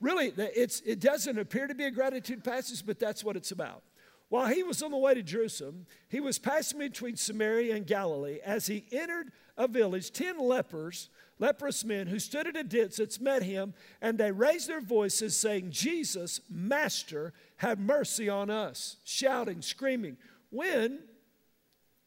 really, 0.00 0.32
it's, 0.36 0.80
it 0.80 1.00
doesn't 1.00 1.38
appear 1.38 1.66
to 1.66 1.74
be 1.74 1.84
a 1.84 1.90
gratitude 1.90 2.44
passage, 2.44 2.84
but 2.84 2.98
that's 2.98 3.24
what 3.24 3.36
it's 3.36 3.50
about. 3.50 3.82
While 4.28 4.46
he 4.46 4.62
was 4.62 4.82
on 4.82 4.90
the 4.90 4.96
way 4.96 5.14
to 5.14 5.22
Jerusalem, 5.22 5.86
he 6.08 6.20
was 6.20 6.38
passing 6.38 6.78
between 6.78 7.16
Samaria 7.16 7.76
and 7.76 7.86
Galilee. 7.86 8.38
As 8.44 8.66
he 8.66 8.86
entered 8.90 9.30
a 9.56 9.68
village, 9.68 10.10
ten 10.10 10.38
lepers 10.38 11.08
leprous 11.38 11.84
men 11.84 12.06
who 12.06 12.18
stood 12.18 12.46
at 12.46 12.56
a 12.56 12.64
distance 12.64 13.20
met 13.20 13.42
him, 13.42 13.74
and 14.00 14.18
they 14.18 14.30
raised 14.30 14.68
their 14.68 14.80
voices, 14.80 15.36
saying, 15.36 15.70
Jesus, 15.70 16.40
Master, 16.48 17.32
have 17.56 17.78
mercy 17.78 18.28
on 18.28 18.50
us, 18.50 18.96
shouting, 19.04 19.62
screaming. 19.62 20.16
When 20.50 21.00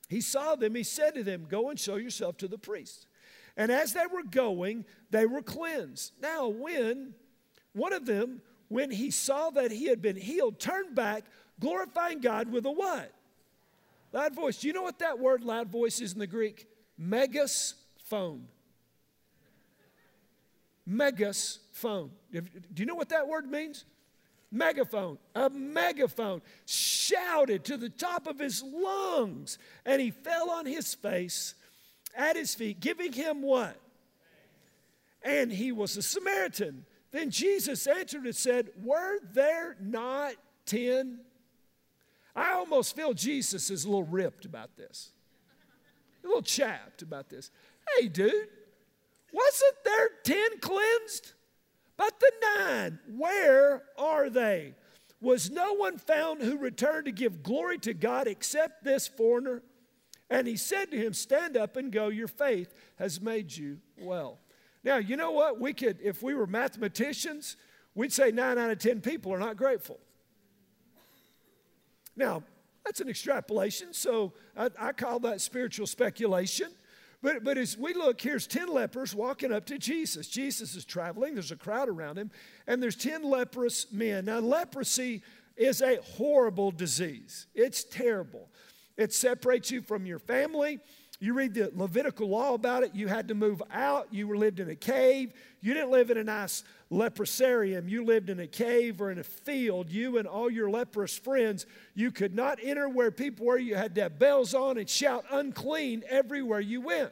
he 0.10 0.22
saw 0.22 0.56
them, 0.56 0.76
he 0.76 0.84
said 0.84 1.16
to 1.16 1.24
them, 1.24 1.48
Go 1.50 1.70
and 1.70 1.80
show 1.80 1.96
yourself 1.96 2.38
to 2.38 2.48
the 2.48 2.58
priest. 2.58 3.08
And 3.58 3.72
as 3.72 3.94
they 3.94 4.06
were 4.12 4.24
going, 4.24 4.86
they 5.10 5.26
were 5.26 5.42
cleansed. 5.42 6.14
Now, 6.22 6.48
when 6.48 7.14
one 7.74 7.92
of 7.92 8.06
them, 8.06 8.42
when 8.70 8.92
he 8.92 9.12
saw 9.12 9.50
that 9.52 9.72
he 9.72 9.88
had 9.88 10.02
been 10.02 10.16
healed, 10.16 10.60
turned 10.60 10.96
back, 10.96 11.26
glorifying 11.60 12.20
God 12.20 12.52
with 12.52 12.66
a 12.66 12.72
what? 12.72 13.12
Loud 14.14 14.34
voice. 14.34 14.58
Do 14.58 14.68
you 14.68 14.74
know 14.74 14.84
what 14.84 15.00
that 15.00 15.20
word 15.20 15.44
loud 15.44 15.70
voice 15.70 16.00
is 16.00 16.14
in 16.14 16.20
the 16.20 16.28
Greek? 16.28 16.68
Megas 16.98 17.76
phone 18.06 18.48
megaphone. 20.88 22.12
Do 22.32 22.42
you 22.78 22.86
know 22.86 22.96
what 22.96 23.10
that 23.10 23.28
word 23.28 23.52
means? 23.52 23.86
Megaphone. 24.50 25.20
A 25.36 25.50
megaphone 25.50 26.42
shouted 26.66 27.66
to 27.66 27.78
the 27.78 27.90
top 27.90 28.26
of 28.26 28.40
his 28.40 28.64
lungs, 28.64 29.60
and 29.86 30.02
he 30.02 30.10
fell 30.10 30.50
on 30.50 30.66
his 30.66 30.96
face 30.96 31.54
at 32.16 32.38
his 32.38 32.56
feet, 32.56 32.80
giving 32.80 33.12
him 33.12 33.42
what? 33.42 33.76
And 35.22 35.52
he 35.52 35.74
was 35.74 35.98
a 35.98 36.02
Samaritan. 36.02 36.86
Then 37.12 37.30
Jesus 37.30 37.86
answered 37.86 38.24
and 38.24 38.36
said, 38.36 38.70
Were 38.82 39.20
there 39.34 39.76
not 39.82 40.34
ten? 40.66 41.20
I 42.38 42.54
almost 42.54 42.96
feel 42.96 43.14
Jesus 43.14 43.72
is 43.72 43.84
a 43.84 43.88
little 43.88 44.04
ripped 44.04 44.46
about 44.46 44.78
this, 44.78 45.12
a 46.24 46.28
little 46.28 46.44
chapped 46.44 47.02
about 47.02 47.30
this. 47.30 47.50
Hey, 47.98 48.08
dude, 48.08 48.48
wasn't 49.34 49.76
there 49.84 50.10
ten 50.24 50.60
cleansed? 50.60 51.34
But 51.98 52.20
the 52.20 52.32
nine, 52.60 53.00
where 53.10 53.82
are 53.98 54.30
they? 54.30 54.76
Was 55.20 55.50
no 55.50 55.74
one 55.74 55.98
found 55.98 56.42
who 56.42 56.58
returned 56.58 57.06
to 57.06 57.12
give 57.12 57.42
glory 57.42 57.80
to 57.80 57.96
God 57.96 58.28
except 58.28 58.84
this 58.84 59.08
foreigner? 59.08 59.64
And 60.30 60.46
he 60.46 60.58
said 60.58 60.92
to 60.92 60.98
him, 60.98 61.14
Stand 61.14 61.58
up 61.58 61.76
and 61.76 61.92
go, 61.92 62.10
your 62.10 62.28
faith 62.28 62.72
has 62.98 63.20
made 63.20 63.56
you 63.56 63.80
well. 63.98 64.38
Now, 64.84 64.98
you 64.98 65.18
know 65.18 65.32
what? 65.32 65.60
We 65.60 65.74
could, 65.74 65.98
if 66.04 66.22
we 66.22 66.36
were 66.36 66.46
mathematicians, 66.46 67.56
we'd 67.96 68.14
say 68.14 68.32
nine 68.32 68.60
out 68.60 68.70
of 68.70 68.78
10 68.78 69.02
people 69.02 69.34
are 69.34 69.40
not 69.40 69.58
grateful. 69.58 70.00
Now, 72.18 72.44
that's 72.84 73.00
an 73.00 73.10
extrapolation, 73.10 73.94
so 73.94 74.34
I, 74.58 74.70
I 74.80 74.92
call 74.92 75.20
that 75.20 75.40
spiritual 75.40 75.88
speculation. 75.88 76.70
But, 77.22 77.44
but 77.44 77.58
as 77.58 77.78
we 77.78 77.94
look, 77.94 78.20
here's 78.22 78.48
10 78.48 78.68
lepers 78.68 79.16
walking 79.16 79.52
up 79.52 79.66
to 79.68 79.78
Jesus. 79.78 80.28
Jesus 80.28 80.76
is 80.76 80.86
traveling, 80.86 81.34
there's 81.34 81.52
a 81.52 81.56
crowd 81.56 81.90
around 81.90 82.18
him, 82.18 82.32
and 82.68 82.82
there's 82.82 82.96
10 82.96 83.24
leprous 83.24 83.92
men. 83.92 84.26
Now, 84.26 84.40
leprosy 84.40 85.22
is 85.56 85.82
a 85.82 85.98
horrible 86.02 86.72
disease, 86.72 87.48
it's 87.56 87.84
terrible. 87.84 88.50
It 88.98 89.14
separates 89.14 89.70
you 89.70 89.84
from 89.84 90.08
your 90.08 90.18
family. 90.18 90.80
You 91.20 91.34
read 91.34 91.56
the 91.56 91.72
Levitical 91.74 92.30
law 92.30 92.54
about 92.54 92.84
it. 92.84 92.94
You 92.94 93.08
had 93.08 93.30
to 93.30 93.34
move 93.34 93.64
out. 93.72 94.14
You 94.14 94.38
lived 94.38 94.60
in 94.60 94.70
a 94.70 94.76
cave. 94.76 95.34
You 95.62 95.74
didn't 95.74 95.90
live 95.90 96.12
in 96.12 96.18
a 96.18 96.24
nice 96.24 96.64
leprosarium. 96.92 97.90
You 97.90 98.06
lived 98.06 98.30
in 98.30 98.40
a 98.40 98.46
cave 98.46 99.02
or 99.02 99.10
in 99.10 99.18
a 99.18 99.24
field. 99.24 99.90
You 99.90 100.20
and 100.20 100.28
all 100.28 100.50
your 100.50 100.70
leprous 100.70 101.18
friends, 101.18 101.66
you 101.96 102.12
could 102.12 102.36
not 102.36 102.60
enter 102.62 102.88
where 102.88 103.10
people 103.10 103.48
were. 103.48 103.58
You 103.58 103.76
had 103.76 103.96
to 103.96 104.04
have 104.04 104.20
bells 104.20 104.54
on 104.54 104.78
and 104.78 104.88
shout 104.88 105.26
unclean 105.32 106.04
everywhere 106.08 106.60
you 106.60 106.82
went. 106.82 107.12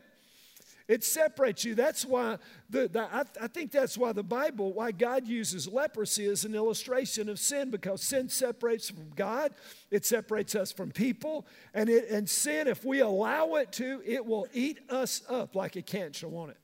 It 0.88 1.04
separates 1.04 1.66
you. 1.66 1.74
That's 1.74 2.06
why 2.06 2.38
the, 2.70 2.88
the 2.88 3.02
I, 3.02 3.24
I, 3.42 3.48
think 3.48 3.72
that's 3.72 3.98
why 3.98 4.14
the 4.14 4.24
Bible, 4.24 4.72
why 4.72 4.92
God 4.92 5.28
uses 5.28 5.68
leprosy 5.68 6.26
as 6.26 6.46
an 6.46 6.54
illustration 6.54 7.28
of 7.28 7.40
sin, 7.40 7.72
because 7.72 8.04
sin 8.04 8.30
separates 8.30 8.92
from 8.92 9.10
God, 9.16 9.52
it 9.90 10.06
separates 10.06 10.54
us 10.54 10.72
from 10.72 10.92
people, 10.92 11.48
and 11.74 11.90
it 11.90 12.10
and 12.10 12.30
sin, 12.30 12.68
if 12.68 12.86
we 12.86 13.00
allow 13.00 13.56
it 13.56 13.72
to, 13.74 14.04
it 14.06 14.24
will 14.24 14.48
eat 14.54 14.80
us 14.90 15.24
up 15.28 15.56
like 15.56 15.76
a 15.76 15.82
cancer, 15.82 16.28
won't 16.28 16.52
it? 16.52 16.58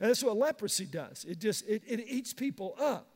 And 0.00 0.08
that's 0.08 0.24
what 0.24 0.38
leprosy 0.38 0.86
does. 0.86 1.26
It 1.28 1.38
just 1.38 1.68
it, 1.68 1.82
it 1.86 2.00
eats 2.08 2.32
people 2.32 2.74
up. 2.80 3.06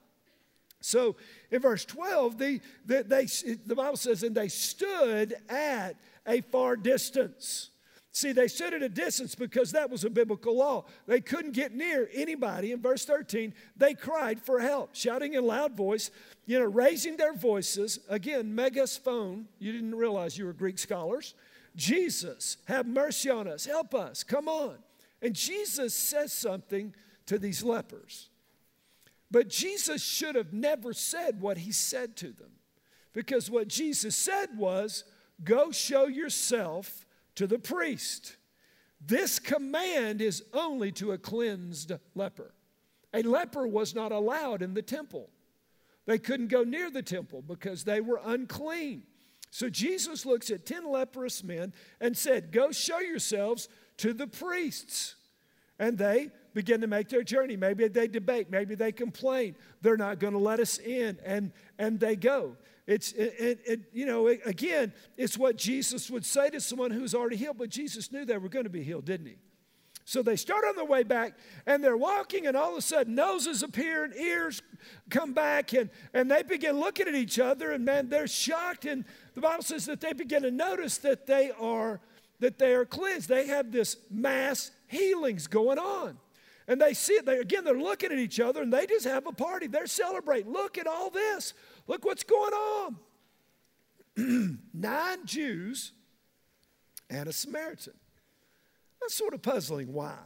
So 0.83 1.17
in 1.51 1.63
verse 1.63 1.85
12, 1.85 2.39
the, 2.39 2.61
the, 2.85 3.03
they, 3.03 3.25
the 3.67 3.75
Bible 3.75 3.97
says, 3.97 4.23
and 4.23 4.37
they 4.37 4.49
stood 4.49 5.35
at 5.49 5.97
a 6.27 6.43
far 6.43 6.77
distance. 6.77 7.71
See, 8.17 8.33
they 8.33 8.49
stood 8.49 8.73
at 8.73 8.83
a 8.83 8.89
distance 8.89 9.35
because 9.35 9.73
that 9.73 9.91
was 9.91 10.03
a 10.03 10.09
biblical 10.09 10.57
law. 10.57 10.87
They 11.07 11.21
couldn't 11.21 11.53
get 11.53 11.75
near 11.75 12.09
anybody. 12.15 12.73
In 12.73 12.81
verse 12.81 13.05
13, 13.05 13.53
they 13.77 13.93
cried 13.93 14.41
for 14.41 14.59
help, 14.59 14.95
shouting 14.95 15.35
in 15.35 15.45
loud 15.47 15.77
voice, 15.77 16.11
you 16.47 16.59
know, 16.59 16.65
raising 16.65 17.19
their 17.19 17.35
voices. 17.35 17.99
Again, 18.09 18.55
megaphone. 18.55 19.49
You 19.59 19.71
didn't 19.71 19.95
realize 19.95 20.39
you 20.39 20.47
were 20.47 20.55
Greek 20.55 20.79
scholars. 20.79 21.35
Jesus, 21.77 22.57
have 22.69 22.87
mercy 22.87 23.29
on 23.29 23.47
us. 23.47 23.67
Help 23.67 23.95
us. 23.95 24.25
Come 24.25 24.49
on. 24.49 24.77
And 25.21 25.35
Jesus 25.35 25.93
says 25.93 26.33
something 26.33 26.95
to 27.27 27.39
these 27.39 27.63
lepers. 27.63 28.31
But 29.31 29.51
Jesus 29.51 30.03
should 30.03 30.37
have 30.37 30.55
never 30.55 30.95
said 30.95 31.43
what 31.43 31.59
he 31.59 31.71
said 31.71 32.17
to 32.17 32.29
them. 32.29 32.53
Because 33.13 33.51
what 33.51 33.69
Jesus 33.69 34.17
said 34.17 34.57
was, 34.57 35.05
Go 35.45 35.71
show 35.71 36.07
yourself 36.07 37.06
to 37.37 37.47
the 37.47 37.59
priest. 37.59 38.37
This 39.01 39.39
command 39.39 40.21
is 40.21 40.43
only 40.53 40.91
to 40.93 41.13
a 41.13 41.19
cleansed 41.19 41.93
leper. 42.15 42.55
A 43.15 43.23
leper 43.23 43.67
was 43.67 43.95
not 43.95 44.13
allowed 44.13 44.63
in 44.63 44.75
the 44.75 44.83
temple. 44.83 45.31
They 46.07 46.19
couldn't 46.19 46.49
go 46.49 46.63
near 46.63 46.91
the 46.91 47.03
temple 47.03 47.43
because 47.43 47.85
they 47.85 48.01
were 48.01 48.21
unclean. 48.25 49.05
So 49.51 49.69
Jesus 49.69 50.27
looks 50.27 50.51
at 50.51 50.67
10 50.67 50.91
leprous 50.91 51.43
men 51.43 51.73
and 52.01 52.17
said, 52.17 52.53
Go 52.53 52.73
show 52.73 52.99
yourselves 52.99 53.69
to 53.99 54.13
the 54.13 54.27
priests. 54.27 55.15
And 55.79 55.99
they 55.99 56.31
begin 56.55 56.81
to 56.81 56.87
make 56.87 57.09
their 57.09 57.23
journey. 57.23 57.57
Maybe 57.57 57.87
they 57.89 58.09
debate, 58.09 58.51
maybe 58.51 58.75
they 58.75 58.93
complain. 58.93 59.57
They're 59.83 59.97
not 59.97 60.19
going 60.19 60.33
to 60.33 60.39
let 60.39 60.59
us 60.59 60.79
in, 60.79 61.19
and, 61.25 61.53
and 61.79 62.01
they 62.01 62.17
go. 62.17 62.57
It's, 62.87 63.13
it, 63.13 63.35
it, 63.39 63.61
it, 63.67 63.81
you 63.93 64.07
know, 64.07 64.29
again, 64.29 64.93
it's 65.17 65.37
what 65.37 65.57
Jesus 65.57 66.09
would 66.11 66.25
say 66.25 66.51
to 66.51 66.61
someone 66.61 66.93
who's 66.93 67.15
already 67.15 67.37
healed, 67.37 67.59
but 67.59 67.69
Jesus 67.69 68.13
knew 68.13 68.25
they 68.25 68.39
were 68.39 68.49
going 68.49 68.65
to 68.65 68.71
be 68.71 68.85
healed, 68.85 69.05
didn't 69.05 69.27
he? 69.27 69.37
So 70.05 70.23
they 70.23 70.37
start 70.37 70.65
on 70.65 70.77
their 70.77 70.85
way 70.85 71.03
back 71.03 71.37
and 71.67 71.83
they're 71.83 71.97
walking, 71.97 72.47
and 72.47 72.57
all 72.57 72.71
of 72.71 72.79
a 72.79 72.83
sudden, 72.83 73.17
noses 73.17 73.65
appear 73.65 74.05
and 74.05 74.15
ears 74.15 74.63
come 75.11 75.33
back, 75.33 75.73
and, 75.73 75.91
and 76.15 76.31
they 76.31 76.45
begin 76.45 76.79
looking 76.79 77.09
at 77.09 77.15
each 77.17 77.41
other, 77.41 77.73
and 77.73 77.85
man, 77.85 78.09
they're 78.09 78.29
shocked. 78.29 78.85
And 78.85 79.05
the 79.35 79.41
Bible 79.41 79.65
says 79.65 79.85
that 79.87 80.01
they 80.01 80.13
begin 80.13 80.43
to 80.43 80.53
notice 80.53 80.99
that 80.99 81.27
they 81.27 81.51
are 81.51 82.01
that 82.39 82.59
they 82.59 82.75
are 82.75 82.85
cleansed. 82.85 83.29
They 83.29 83.47
have 83.47 83.73
this 83.73 83.97
mass 84.11 84.71
healings 84.89 85.47
going 85.47 85.79
on. 85.79 86.19
And 86.69 86.81
they 86.81 86.95
see 86.95 87.15
it. 87.15 87.27
They, 87.27 87.39
again, 87.39 87.65
they're 87.65 87.79
looking 87.79 88.11
at 88.11 88.19
each 88.19 88.41
other 88.41 88.63
and 88.63 88.73
they 88.73 88.87
just 88.87 89.07
have 89.07 89.27
a 89.27 89.33
party. 89.33 89.69
They're 89.69 89.87
celebrating. 89.87 90.53
Look 90.53 90.79
at 90.79 90.87
all 90.87 91.11
this. 91.11 91.55
Look 91.87 92.05
what's 92.05 92.25
going 92.25 92.53
on. 92.53 92.97
Nine 94.75 95.27
Jews 95.27 95.93
and 97.11 97.29
a 97.29 97.33
Samaritan. 97.33 97.95
That's 99.01 99.15
sort 99.15 99.35
of 99.35 99.43
puzzling 99.43 99.93
why 99.93 100.17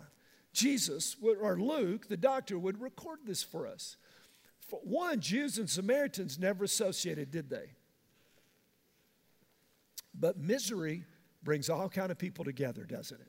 Jesus 0.53 1.17
or 1.23 1.59
Luke, 1.61 2.09
the 2.09 2.17
doctor, 2.17 2.59
would 2.59 2.81
record 2.81 3.21
this 3.25 3.43
for 3.43 3.67
us. 3.67 3.97
For 4.69 4.81
one, 4.83 5.21
Jews 5.21 5.59
and 5.59 5.69
Samaritans 5.69 6.39
never 6.39 6.65
associated, 6.65 7.31
did 7.31 7.51
they? 7.51 7.73
But 10.15 10.39
misery 10.39 11.05
brings 11.43 11.71
all 11.71 11.89
kind 11.89 12.11
of 12.11 12.19
people 12.19 12.45
together, 12.45 12.85
doesn't 12.85 13.21
it? 13.21 13.27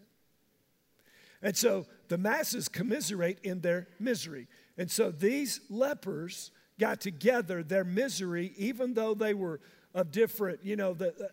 And 1.42 1.58
so 1.58 1.88
the 2.08 2.18
masses 2.18 2.68
commiserate 2.68 3.40
in 3.44 3.62
their 3.62 3.88
misery. 4.00 4.48
And 4.78 4.90
so 4.90 5.10
these 5.10 5.62
lepers 5.70 6.52
got 6.82 7.00
together 7.00 7.62
their 7.62 7.84
misery, 7.84 8.54
even 8.58 8.96
though 8.96 9.14
they 9.14 9.36
were 9.36 9.62
of 9.94 10.12
different, 10.12 10.60
you 10.64 10.76
know, 10.76 10.94
the, 10.94 11.14
the 11.16 11.30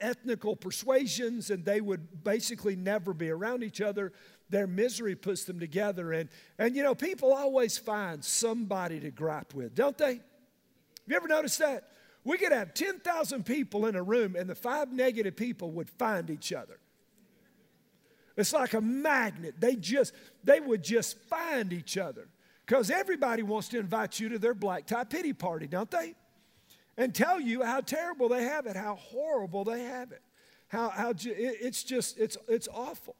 ethnical 0.00 0.56
persuasions 0.56 1.50
and 1.50 1.66
they 1.66 1.82
would 1.82 2.24
basically 2.24 2.74
never 2.76 3.12
be 3.12 3.28
around 3.28 3.62
each 3.62 3.82
other. 3.82 4.10
Their 4.48 4.66
misery 4.66 5.14
puts 5.14 5.44
them 5.44 5.60
together. 5.60 6.12
And, 6.12 6.30
and 6.58 6.74
you 6.74 6.82
know, 6.82 6.94
people 6.94 7.34
always 7.34 7.76
find 7.76 8.24
somebody 8.24 8.98
to 9.00 9.10
gripe 9.10 9.52
with, 9.52 9.74
don't 9.74 9.98
they? 9.98 10.14
Have 10.14 10.22
you 11.06 11.16
ever 11.16 11.28
noticed 11.28 11.58
that? 11.58 11.90
We 12.24 12.38
could 12.38 12.52
have 12.52 12.72
10,000 12.72 13.44
people 13.44 13.84
in 13.84 13.96
a 13.96 14.02
room 14.02 14.34
and 14.34 14.48
the 14.48 14.54
five 14.54 14.90
negative 14.90 15.36
people 15.36 15.72
would 15.72 15.90
find 15.90 16.30
each 16.30 16.54
other. 16.54 16.78
It's 18.34 18.54
like 18.54 18.72
a 18.72 18.80
magnet. 18.80 19.56
They 19.58 19.76
just, 19.76 20.14
they 20.42 20.60
would 20.60 20.82
just 20.82 21.18
find 21.18 21.70
each 21.70 21.98
other. 21.98 22.28
Because 22.70 22.88
everybody 22.88 23.42
wants 23.42 23.66
to 23.70 23.80
invite 23.80 24.20
you 24.20 24.28
to 24.28 24.38
their 24.38 24.54
black 24.54 24.86
tie 24.86 25.02
pity 25.02 25.32
party, 25.32 25.66
don't 25.66 25.90
they? 25.90 26.14
And 26.96 27.12
tell 27.12 27.40
you 27.40 27.64
how 27.64 27.80
terrible 27.80 28.28
they 28.28 28.44
have 28.44 28.66
it, 28.66 28.76
how 28.76 28.94
horrible 28.94 29.64
they 29.64 29.82
have 29.82 30.12
it. 30.12 30.22
How, 30.68 30.88
how 30.88 31.12
it's 31.16 31.82
just, 31.82 32.16
it's, 32.16 32.36
it's 32.46 32.68
awful. 32.72 33.16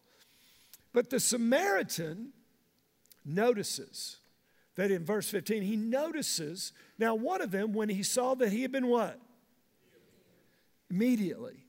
But 0.92 1.10
the 1.10 1.18
Samaritan 1.18 2.28
notices 3.24 4.18
that 4.76 4.92
in 4.92 5.04
verse 5.04 5.28
15, 5.28 5.62
he 5.62 5.74
notices, 5.74 6.72
now 6.96 7.16
one 7.16 7.42
of 7.42 7.50
them, 7.50 7.72
when 7.72 7.88
he 7.88 8.04
saw 8.04 8.36
that 8.36 8.52
he 8.52 8.62
had 8.62 8.70
been 8.70 8.86
what? 8.86 9.18
Immediately. 10.92 11.64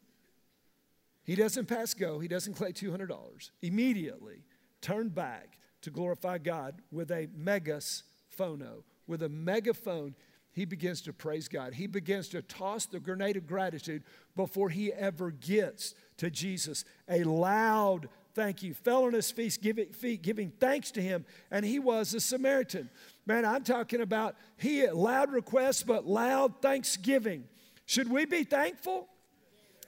He 1.23 1.33
doesn't 1.33 1.65
pass 1.65 1.95
go, 1.95 2.19
he 2.19 2.27
doesn't 2.27 2.53
collect 2.53 2.79
$200. 2.79 3.49
Immediately 3.63 4.43
turned 4.81 5.15
back 5.15 5.57
to 5.81 5.89
glorify 5.89 6.37
God 6.37 6.81
with 6.91 7.11
a 7.11 7.27
megaphono, 7.27 8.83
with 9.07 9.23
a 9.23 9.29
megaphone. 9.29 10.15
He 10.53 10.65
begins 10.65 11.01
to 11.03 11.13
praise 11.13 11.47
God. 11.47 11.73
He 11.73 11.87
begins 11.87 12.27
to 12.29 12.41
toss 12.41 12.85
the 12.85 12.99
grenade 12.99 13.37
of 13.37 13.47
gratitude 13.47 14.03
before 14.35 14.69
he 14.69 14.91
ever 14.91 15.31
gets 15.31 15.95
to 16.17 16.29
Jesus. 16.29 16.83
A 17.09 17.23
loud 17.23 18.09
thank 18.33 18.63
you. 18.63 18.73
Fell 18.73 19.05
on 19.05 19.13
his 19.13 19.31
feet 19.31 19.57
giving, 19.61 19.87
feet, 19.87 20.21
giving 20.21 20.51
thanks 20.59 20.91
to 20.91 21.01
him, 21.01 21.25
and 21.49 21.65
he 21.65 21.79
was 21.79 22.13
a 22.13 22.19
Samaritan. 22.19 22.89
Man, 23.25 23.45
I'm 23.45 23.63
talking 23.63 24.01
about 24.01 24.35
he 24.57 24.87
loud 24.89 25.31
requests, 25.31 25.83
but 25.83 26.05
loud 26.05 26.61
thanksgiving. 26.61 27.45
Should 27.85 28.09
we 28.09 28.25
be 28.25 28.43
thankful? 28.43 29.07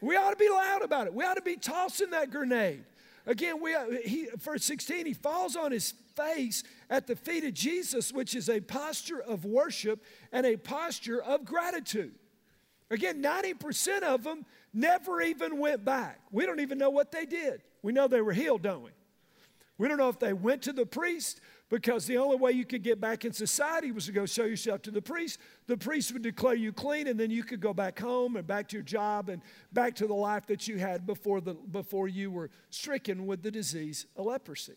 We 0.01 0.17
ought 0.17 0.31
to 0.31 0.35
be 0.35 0.49
loud 0.49 0.81
about 0.81 1.07
it. 1.07 1.13
We 1.13 1.23
ought 1.23 1.35
to 1.35 1.41
be 1.41 1.55
tossing 1.55 2.09
that 2.11 2.31
grenade. 2.31 2.83
Again, 3.25 3.61
we, 3.61 3.75
he, 4.05 4.27
verse 4.37 4.65
16, 4.65 5.05
he 5.05 5.13
falls 5.13 5.55
on 5.55 5.71
his 5.71 5.93
face 6.15 6.63
at 6.89 7.07
the 7.07 7.15
feet 7.15 7.43
of 7.45 7.53
Jesus, 7.53 8.11
which 8.11 8.35
is 8.35 8.49
a 8.49 8.59
posture 8.59 9.21
of 9.21 9.45
worship 9.45 10.03
and 10.31 10.45
a 10.45 10.57
posture 10.57 11.21
of 11.21 11.45
gratitude. 11.45 12.13
Again, 12.89 13.23
90% 13.23 14.03
of 14.03 14.23
them 14.23 14.45
never 14.73 15.21
even 15.21 15.57
went 15.57 15.85
back. 15.85 16.19
We 16.31 16.45
don't 16.45 16.59
even 16.59 16.77
know 16.77 16.89
what 16.89 17.11
they 17.11 17.25
did. 17.25 17.61
We 17.81 17.93
know 17.93 18.07
they 18.07 18.21
were 18.21 18.33
healed, 18.33 18.61
don't 18.61 18.83
we? 18.83 18.91
We 19.77 19.87
don't 19.87 19.97
know 19.97 20.09
if 20.09 20.19
they 20.19 20.33
went 20.33 20.61
to 20.63 20.73
the 20.73 20.85
priest 20.85 21.41
because 21.69 22.05
the 22.05 22.17
only 22.17 22.37
way 22.37 22.51
you 22.51 22.63
could 22.63 22.83
get 22.83 23.01
back 23.01 23.25
in 23.25 23.33
society 23.33 23.91
was 23.91 24.05
to 24.05 24.11
go 24.11 24.27
show 24.27 24.45
yourself 24.45 24.83
to 24.83 24.91
the 24.91 25.01
priest. 25.01 25.39
The 25.65 25.77
priest 25.77 26.13
would 26.13 26.21
declare 26.21 26.53
you 26.53 26.71
clean, 26.71 27.07
and 27.07 27.19
then 27.19 27.31
you 27.31 27.43
could 27.43 27.59
go 27.59 27.73
back 27.73 27.99
home 27.99 28.35
and 28.35 28.45
back 28.45 28.67
to 28.69 28.75
your 28.75 28.83
job 28.83 29.29
and 29.29 29.41
back 29.71 29.95
to 29.95 30.05
the 30.05 30.13
life 30.13 30.45
that 30.45 30.67
you 30.67 30.77
had 30.77 31.07
before, 31.07 31.41
the, 31.41 31.55
before 31.55 32.07
you 32.07 32.29
were 32.29 32.51
stricken 32.69 33.25
with 33.25 33.41
the 33.41 33.49
disease 33.49 34.05
of 34.15 34.27
leprosy. 34.27 34.75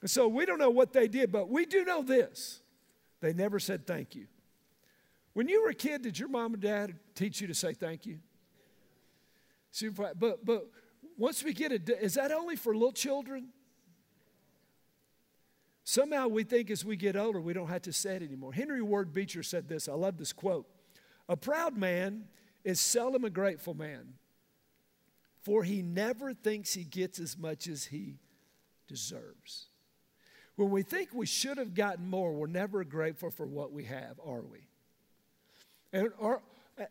And 0.00 0.10
so 0.10 0.28
we 0.28 0.46
don't 0.46 0.58
know 0.58 0.70
what 0.70 0.92
they 0.92 1.08
did, 1.08 1.32
but 1.32 1.48
we 1.48 1.66
do 1.66 1.84
know 1.84 2.02
this 2.02 2.60
they 3.20 3.32
never 3.32 3.58
said 3.58 3.86
thank 3.86 4.14
you. 4.14 4.26
When 5.32 5.48
you 5.48 5.62
were 5.62 5.70
a 5.70 5.74
kid, 5.74 6.02
did 6.02 6.18
your 6.18 6.28
mom 6.28 6.54
and 6.54 6.62
dad 6.62 6.94
teach 7.14 7.40
you 7.40 7.48
to 7.48 7.54
say 7.54 7.74
thank 7.74 8.06
you? 8.06 8.20
But, 9.94 10.44
but 10.44 10.66
once 11.18 11.44
we 11.44 11.52
get 11.52 11.72
it, 11.72 11.88
is 12.00 12.14
that 12.14 12.32
only 12.32 12.56
for 12.56 12.72
little 12.72 12.92
children? 12.92 13.48
Somehow 15.90 16.28
we 16.28 16.44
think 16.44 16.70
as 16.70 16.84
we 16.84 16.94
get 16.94 17.16
older, 17.16 17.40
we 17.40 17.52
don't 17.52 17.66
have 17.66 17.82
to 17.82 17.92
say 17.92 18.14
it 18.14 18.22
anymore. 18.22 18.52
Henry 18.52 18.80
Ward 18.80 19.12
Beecher 19.12 19.42
said 19.42 19.68
this. 19.68 19.88
I 19.88 19.94
love 19.94 20.18
this 20.18 20.32
quote 20.32 20.68
A 21.28 21.36
proud 21.36 21.76
man 21.76 22.26
is 22.62 22.80
seldom 22.80 23.24
a 23.24 23.30
grateful 23.30 23.74
man, 23.74 24.14
for 25.42 25.64
he 25.64 25.82
never 25.82 26.32
thinks 26.32 26.74
he 26.74 26.84
gets 26.84 27.18
as 27.18 27.36
much 27.36 27.66
as 27.66 27.86
he 27.86 28.20
deserves. 28.86 29.66
When 30.54 30.70
we 30.70 30.84
think 30.84 31.08
we 31.12 31.26
should 31.26 31.58
have 31.58 31.74
gotten 31.74 32.08
more, 32.08 32.34
we're 32.34 32.46
never 32.46 32.84
grateful 32.84 33.32
for 33.32 33.46
what 33.46 33.72
we 33.72 33.82
have, 33.86 34.20
are 34.24 34.42
we? 34.42 34.68
And 35.92 36.10
are, 36.20 36.40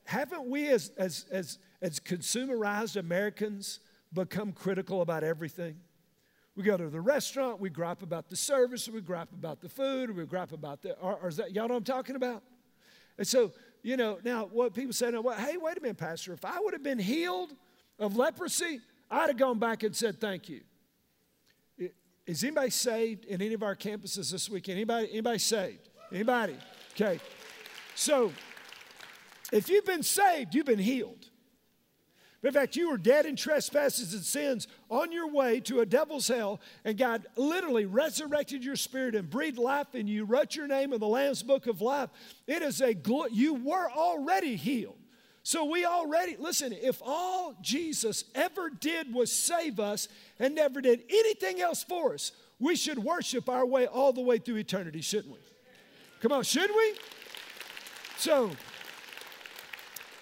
haven't 0.03 0.49
we, 0.49 0.67
as, 0.67 0.91
as, 0.97 1.25
as, 1.31 1.57
as 1.81 2.01
consumerized 2.01 2.97
Americans, 2.97 3.79
become 4.11 4.51
critical 4.51 5.01
about 5.01 5.23
everything? 5.23 5.77
We 6.59 6.65
go 6.65 6.75
to 6.75 6.89
the 6.89 6.99
restaurant, 6.99 7.61
we 7.61 7.69
gripe 7.69 8.03
about 8.03 8.27
the 8.27 8.35
service, 8.35 8.89
we 8.89 8.99
gripe 8.99 9.31
about 9.31 9.61
the 9.61 9.69
food, 9.69 10.13
we 10.13 10.25
gripe 10.25 10.51
about 10.51 10.81
the, 10.81 10.91
or, 10.97 11.15
or 11.15 11.29
is 11.29 11.37
that, 11.37 11.55
y'all 11.55 11.69
know 11.69 11.75
what 11.75 11.77
I'm 11.77 11.83
talking 11.85 12.17
about? 12.17 12.43
And 13.17 13.25
so, 13.25 13.53
you 13.81 13.95
know, 13.95 14.19
now 14.25 14.49
what 14.51 14.73
people 14.73 14.91
say, 14.91 15.09
now, 15.09 15.21
well, 15.21 15.37
hey, 15.37 15.55
wait 15.55 15.77
a 15.77 15.79
minute, 15.79 15.95
Pastor, 15.95 16.33
if 16.33 16.43
I 16.43 16.59
would 16.59 16.73
have 16.73 16.83
been 16.83 16.99
healed 16.99 17.53
of 17.97 18.17
leprosy, 18.17 18.81
I'd 19.09 19.29
have 19.29 19.37
gone 19.37 19.57
back 19.57 19.83
and 19.83 19.95
said 19.95 20.19
thank 20.19 20.49
you. 20.49 20.59
Is 22.27 22.43
anybody 22.43 22.71
saved 22.71 23.23
in 23.23 23.41
any 23.41 23.53
of 23.53 23.63
our 23.63 23.77
campuses 23.77 24.29
this 24.29 24.49
weekend? 24.49 24.79
Anybody, 24.79 25.07
anybody 25.13 25.39
saved? 25.39 25.87
Anybody? 26.11 26.57
Okay. 26.91 27.21
So, 27.95 28.33
if 29.53 29.69
you've 29.69 29.85
been 29.85 30.03
saved, 30.03 30.53
you've 30.53 30.65
been 30.65 30.77
healed. 30.77 31.29
In 32.41 32.53
fact, 32.53 32.77
you 32.77 32.89
were 32.89 32.97
dead 32.97 33.25
in 33.25 33.35
trespasses 33.35 34.13
and 34.13 34.23
sins 34.23 34.67
on 34.89 35.11
your 35.11 35.27
way 35.29 35.59
to 35.61 35.81
a 35.81 35.85
devil's 35.85 36.27
hell, 36.27 36.61
and 36.85 36.97
God 36.97 37.25
literally 37.35 37.85
resurrected 37.85 38.63
your 38.63 38.77
spirit 38.77 39.13
and 39.13 39.29
breathed 39.29 39.57
life 39.57 39.93
in 39.93 40.07
you, 40.07 40.23
wrote 40.23 40.55
your 40.55 40.67
name 40.67 40.93
in 40.93 40.99
the 40.99 41.07
Lamb's 41.07 41.43
book 41.43 41.67
of 41.67 41.81
life. 41.81 42.09
It 42.47 42.61
is 42.61 42.79
a 42.79 42.93
gl- 42.93 43.27
you 43.31 43.55
were 43.55 43.91
already 43.91 44.55
healed. 44.55 44.95
So 45.43 45.65
we 45.65 45.85
already, 45.85 46.37
listen, 46.37 46.73
if 46.73 47.01
all 47.03 47.55
Jesus 47.61 48.25
ever 48.35 48.69
did 48.69 49.13
was 49.13 49.31
save 49.31 49.79
us 49.79 50.07
and 50.37 50.55
never 50.55 50.79
did 50.79 51.03
anything 51.09 51.59
else 51.59 51.83
for 51.83 52.13
us, 52.13 52.31
we 52.59 52.75
should 52.75 52.99
worship 52.99 53.49
our 53.49 53.65
way 53.65 53.87
all 53.87 54.13
the 54.13 54.21
way 54.21 54.37
through 54.37 54.57
eternity, 54.57 55.01
shouldn't 55.01 55.33
we? 55.33 55.39
Come 56.21 56.33
on, 56.33 56.43
should 56.43 56.69
we? 56.69 56.93
So, 58.17 58.51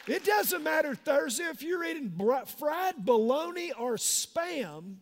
it 0.07 0.23
doesn't 0.23 0.63
matter 0.63 0.95
Thursday 0.95 1.43
if 1.43 1.61
you're 1.61 1.83
eating 1.83 2.11
fried 2.57 2.95
bologna 2.97 3.71
or 3.73 3.95
spam 3.95 4.95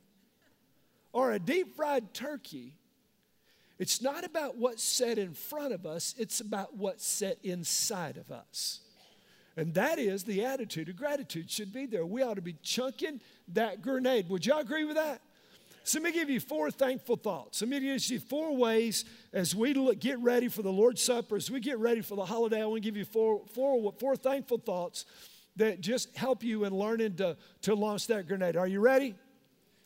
or 1.13 1.31
a 1.31 1.39
deep 1.39 1.75
fried 1.75 2.13
turkey. 2.13 2.75
It's 3.77 4.01
not 4.01 4.23
about 4.23 4.57
what's 4.57 4.83
set 4.83 5.17
in 5.17 5.33
front 5.33 5.73
of 5.73 5.85
us, 5.85 6.15
it's 6.17 6.39
about 6.39 6.75
what's 6.75 7.05
set 7.05 7.37
inside 7.43 8.17
of 8.17 8.31
us. 8.31 8.81
And 9.57 9.73
that 9.75 9.99
is 9.99 10.23
the 10.23 10.43
attitude 10.43 10.89
of 10.89 10.97
gratitude 10.97 11.49
should 11.49 11.71
be 11.71 11.85
there. 11.85 12.05
We 12.05 12.21
ought 12.21 12.35
to 12.35 12.41
be 12.41 12.57
chunking 12.61 13.21
that 13.53 13.81
grenade. 13.81 14.29
Would 14.29 14.45
y'all 14.45 14.59
agree 14.59 14.83
with 14.83 14.97
that? 14.97 15.21
So 15.85 15.99
let 15.99 16.05
me 16.05 16.11
give 16.13 16.31
you 16.31 16.39
four 16.39 16.71
thankful 16.71 17.15
thoughts. 17.15 17.61
Let 17.61 17.69
me 17.69 17.79
give 17.79 18.09
you 18.09 18.19
four 18.19 18.57
ways 18.57 19.05
as 19.31 19.53
we 19.53 19.75
look, 19.75 19.99
get 19.99 20.17
ready 20.17 20.47
for 20.47 20.63
the 20.63 20.71
Lord's 20.71 20.99
Supper, 20.99 21.35
as 21.35 21.51
we 21.51 21.59
get 21.59 21.77
ready 21.77 22.01
for 22.01 22.15
the 22.15 22.25
holiday. 22.25 22.63
I 22.63 22.65
want 22.65 22.81
to 22.81 22.89
give 22.89 22.97
you 22.97 23.05
four, 23.05 23.43
four, 23.53 23.93
four 23.99 24.15
thankful 24.15 24.57
thoughts 24.57 25.05
that 25.57 25.81
just 25.81 26.17
help 26.17 26.43
you 26.43 26.65
in 26.65 26.73
learning 26.73 27.17
to, 27.17 27.37
to 27.61 27.75
launch 27.75 28.07
that 28.07 28.27
grenade. 28.27 28.57
Are 28.57 28.65
you 28.65 28.79
ready? 28.79 29.13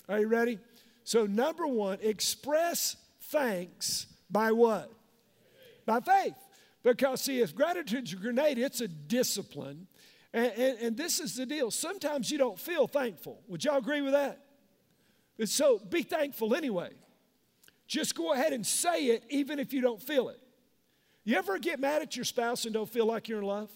Are 0.08 0.20
you 0.20 0.28
ready? 0.28 0.58
So, 1.04 1.26
number 1.26 1.68
one, 1.68 1.98
express 2.02 2.96
thanks 3.24 4.08
by 4.32 4.54
what? 4.54 4.90
By 5.86 6.00
faith. 6.00 6.36
Because, 6.82 7.20
see, 7.20 7.42
if 7.42 7.54
gratitude's 7.54 8.14
a 8.14 8.16
grenade, 8.16 8.58
it's 8.58 8.80
a 8.80 8.88
discipline. 8.88 9.86
And, 10.34 10.54
and, 10.54 10.80
and, 10.80 10.98
this 10.98 11.20
is 11.20 11.36
the 11.36 11.46
deal. 11.46 11.72
Sometimes 11.72 12.32
you 12.32 12.38
don't 12.38 12.58
feel 12.58 12.88
thankful. 12.88 13.42
Would 13.50 13.66
y'all 13.66 13.80
agree 13.80 14.00
with 14.00 14.14
that? 14.14 14.40
And 15.40 15.50
so 15.50 15.80
be 15.80 16.04
thankful 16.04 16.54
anyway. 16.54 16.92
Just 17.88 18.14
go 18.14 18.34
ahead 18.34 18.54
and 18.54 18.66
say 18.66 19.06
it 19.06 19.24
even 19.30 19.58
if 19.58 19.74
you 19.74 19.82
don't 19.82 20.02
feel 20.02 20.30
it. 20.30 20.40
You 21.24 21.38
ever 21.38 21.58
get 21.58 21.80
mad 21.80 22.02
at 22.02 22.16
your 22.16 22.26
spouse 22.26 22.66
and 22.66 22.74
don't 22.74 22.90
feel 22.90 23.06
like 23.06 23.30
you're 23.30 23.40
in 23.40 23.46
love? 23.46 23.72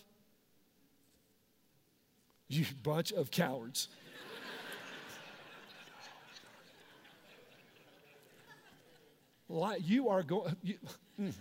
You 2.49 2.65
bunch 2.83 3.11
of 3.13 3.31
cowards. 3.31 3.87
like 9.49 9.87
you 9.87 10.09
are 10.09 10.21
going. 10.23 10.55
You, 10.61 10.75
mm. 11.19 11.33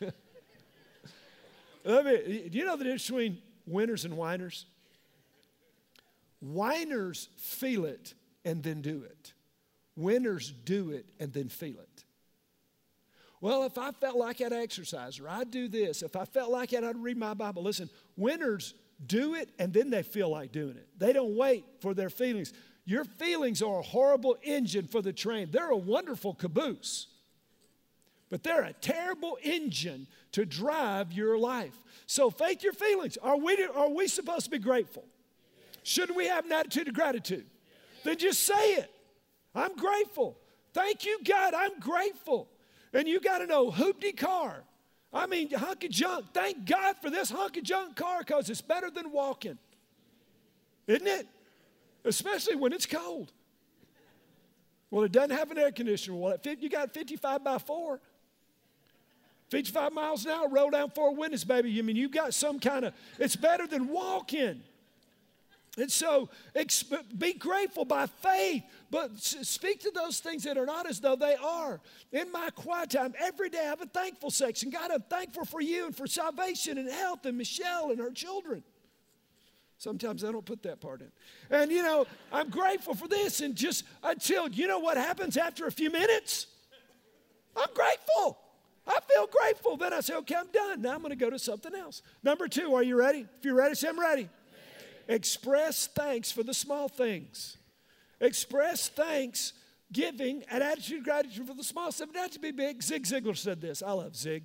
Let 1.84 2.04
me, 2.04 2.48
do 2.48 2.58
you 2.58 2.64
know 2.64 2.76
the 2.76 2.84
difference 2.84 3.06
between 3.06 3.38
winners 3.66 4.04
and 4.04 4.16
whiners? 4.16 4.66
Whiners 6.42 7.28
feel 7.36 7.84
it 7.84 8.14
and 8.44 8.62
then 8.62 8.82
do 8.82 9.02
it. 9.04 9.32
Winners 9.96 10.52
do 10.64 10.90
it 10.90 11.06
and 11.18 11.32
then 11.32 11.48
feel 11.48 11.78
it. 11.78 12.04
Well, 13.40 13.64
if 13.64 13.78
I 13.78 13.92
felt 13.92 14.16
like 14.16 14.40
I'd 14.40 14.52
exercise 14.52 15.18
or 15.18 15.28
I'd 15.28 15.50
do 15.50 15.68
this, 15.68 16.02
if 16.02 16.16
I 16.16 16.24
felt 16.24 16.50
like 16.50 16.72
it, 16.72 16.84
I'd 16.84 16.96
read 16.96 17.16
my 17.16 17.34
Bible. 17.34 17.62
Listen, 17.62 17.90
winners 18.16 18.74
do 19.04 19.34
it 19.34 19.50
and 19.58 19.72
then 19.72 19.90
they 19.90 20.02
feel 20.02 20.28
like 20.28 20.52
doing 20.52 20.76
it. 20.76 20.88
They 20.98 21.12
don't 21.12 21.36
wait 21.36 21.64
for 21.80 21.94
their 21.94 22.10
feelings. 22.10 22.52
Your 22.84 23.04
feelings 23.04 23.62
are 23.62 23.80
a 23.80 23.82
horrible 23.82 24.36
engine 24.42 24.86
for 24.86 25.02
the 25.02 25.12
train. 25.12 25.48
They're 25.50 25.70
a 25.70 25.76
wonderful 25.76 26.34
caboose 26.34 27.08
but 28.32 28.42
they're 28.42 28.62
a 28.62 28.72
terrible 28.72 29.36
engine 29.42 30.06
to 30.32 30.46
drive 30.46 31.12
your 31.12 31.36
life. 31.36 31.76
So 32.06 32.30
fake 32.30 32.62
your 32.62 32.72
feelings. 32.72 33.18
Are 33.18 33.36
we, 33.36 33.62
are 33.74 33.90
we 33.90 34.08
supposed 34.08 34.46
to 34.46 34.50
be 34.50 34.58
grateful? 34.58 35.04
Shouldn't 35.82 36.16
we 36.16 36.26
have 36.26 36.46
an 36.46 36.52
attitude 36.52 36.88
of 36.88 36.94
gratitude? 36.94 37.46
Then 38.04 38.18
just 38.18 38.42
say 38.42 38.74
it. 38.74 38.90
I'm 39.54 39.76
grateful. 39.76 40.38
Thank 40.72 41.04
you, 41.04 41.18
God. 41.24 41.54
I'm 41.54 41.78
grateful. 41.78 42.48
And 42.92 43.06
you 43.06 43.20
got 43.20 43.38
to 43.38 43.46
know, 43.46 43.70
hoopty 43.70 44.16
car. 44.16 44.64
I 45.12 45.26
mean, 45.26 45.50
hunk 45.50 45.84
of 45.84 45.90
junk. 45.90 46.26
Thank 46.32 46.64
God 46.64 46.96
for 47.02 47.10
this 47.10 47.30
hunk 47.30 47.56
of 47.56 47.64
junk 47.64 47.96
car 47.96 48.20
because 48.20 48.48
it's 48.48 48.62
better 48.62 48.90
than 48.90 49.12
walking. 49.12 49.58
Isn't 50.86 51.06
it? 51.06 51.26
Especially 52.04 52.56
when 52.56 52.72
it's 52.72 52.86
cold. 52.86 53.30
Well, 54.90 55.04
it 55.04 55.12
doesn't 55.12 55.30
have 55.30 55.50
an 55.50 55.58
air 55.58 55.72
conditioner. 55.72 56.16
Well, 56.16 56.36
you 56.58 56.68
got 56.68 56.92
55 56.92 57.44
by 57.44 57.58
4. 57.58 58.00
55 59.50 59.92
miles 59.92 60.24
an 60.24 60.30
hour, 60.32 60.48
roll 60.48 60.70
down 60.70 60.90
four 60.90 61.14
windows, 61.14 61.44
baby. 61.44 61.78
I 61.78 61.82
mean, 61.82 61.94
you've 61.94 62.10
got 62.10 62.32
some 62.32 62.58
kind 62.58 62.86
of, 62.86 62.94
it's 63.18 63.36
better 63.36 63.66
than 63.66 63.88
walking. 63.88 64.62
And 65.78 65.90
so 65.90 66.28
be 67.16 67.32
grateful 67.32 67.86
by 67.86 68.06
faith, 68.06 68.62
but 68.90 69.18
speak 69.18 69.80
to 69.80 69.90
those 69.94 70.20
things 70.20 70.44
that 70.44 70.58
are 70.58 70.66
not 70.66 70.86
as 70.86 71.00
though 71.00 71.16
they 71.16 71.34
are. 71.34 71.80
In 72.12 72.30
my 72.30 72.50
quiet 72.50 72.90
time, 72.90 73.14
every 73.18 73.48
day 73.48 73.60
I 73.60 73.68
have 73.68 73.80
a 73.80 73.86
thankful 73.86 74.30
section. 74.30 74.68
God, 74.68 74.90
I'm 74.90 75.00
thankful 75.00 75.46
for 75.46 75.62
you 75.62 75.86
and 75.86 75.96
for 75.96 76.06
salvation 76.06 76.76
and 76.76 76.90
health 76.90 77.24
and 77.24 77.38
Michelle 77.38 77.90
and 77.90 77.98
her 78.00 78.10
children. 78.10 78.62
Sometimes 79.78 80.24
I 80.24 80.30
don't 80.30 80.44
put 80.44 80.62
that 80.64 80.80
part 80.80 81.00
in. 81.00 81.10
And 81.50 81.72
you 81.72 81.82
know, 81.82 82.06
I'm 82.30 82.50
grateful 82.50 82.94
for 82.94 83.08
this 83.08 83.40
and 83.40 83.56
just 83.56 83.84
until, 84.02 84.48
you 84.48 84.68
know 84.68 84.78
what 84.78 84.98
happens 84.98 85.38
after 85.38 85.66
a 85.66 85.72
few 85.72 85.90
minutes? 85.90 86.48
I'm 87.56 87.72
grateful. 87.74 88.38
I 88.86 88.98
feel 89.10 89.26
grateful. 89.26 89.76
Then 89.78 89.94
I 89.94 90.00
say, 90.00 90.14
okay, 90.16 90.34
I'm 90.34 90.48
done. 90.52 90.82
Now 90.82 90.92
I'm 90.92 90.98
going 90.98 91.10
to 91.10 91.16
go 91.16 91.30
to 91.30 91.38
something 91.38 91.74
else. 91.74 92.02
Number 92.22 92.46
two, 92.46 92.74
are 92.74 92.82
you 92.82 92.96
ready? 92.96 93.26
If 93.38 93.44
you're 93.44 93.54
ready, 93.54 93.74
say, 93.74 93.88
I'm 93.88 93.98
ready. 93.98 94.28
Express 95.12 95.88
thanks 95.88 96.32
for 96.32 96.42
the 96.42 96.54
small 96.54 96.88
things. 96.88 97.58
Express 98.18 98.88
thanks, 98.88 99.52
giving, 99.92 100.42
an 100.50 100.62
attitude 100.62 101.00
of 101.00 101.04
gratitude 101.04 101.46
for 101.46 101.52
the 101.52 101.62
small 101.62 101.92
stuff. 101.92 102.08
Not 102.14 102.32
to 102.32 102.38
be 102.38 102.50
big. 102.50 102.82
Zig 102.82 103.04
Ziglar 103.04 103.36
said 103.36 103.60
this. 103.60 103.82
I 103.82 103.92
love 103.92 104.16
Zig. 104.16 104.42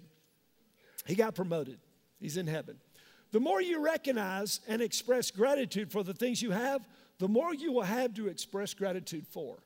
He 1.05 1.15
got 1.15 1.35
promoted, 1.35 1.79
he's 2.19 2.35
in 2.35 2.47
heaven. 2.47 2.77
The 3.31 3.39
more 3.39 3.61
you 3.61 3.81
recognize 3.81 4.59
and 4.67 4.81
express 4.81 5.31
gratitude 5.31 5.89
for 5.89 6.03
the 6.03 6.13
things 6.13 6.41
you 6.41 6.51
have, 6.51 6.85
the 7.17 7.27
more 7.29 7.53
you 7.53 7.71
will 7.71 7.83
have 7.83 8.13
to 8.15 8.27
express 8.27 8.73
gratitude 8.73 9.25
for. 9.25 9.59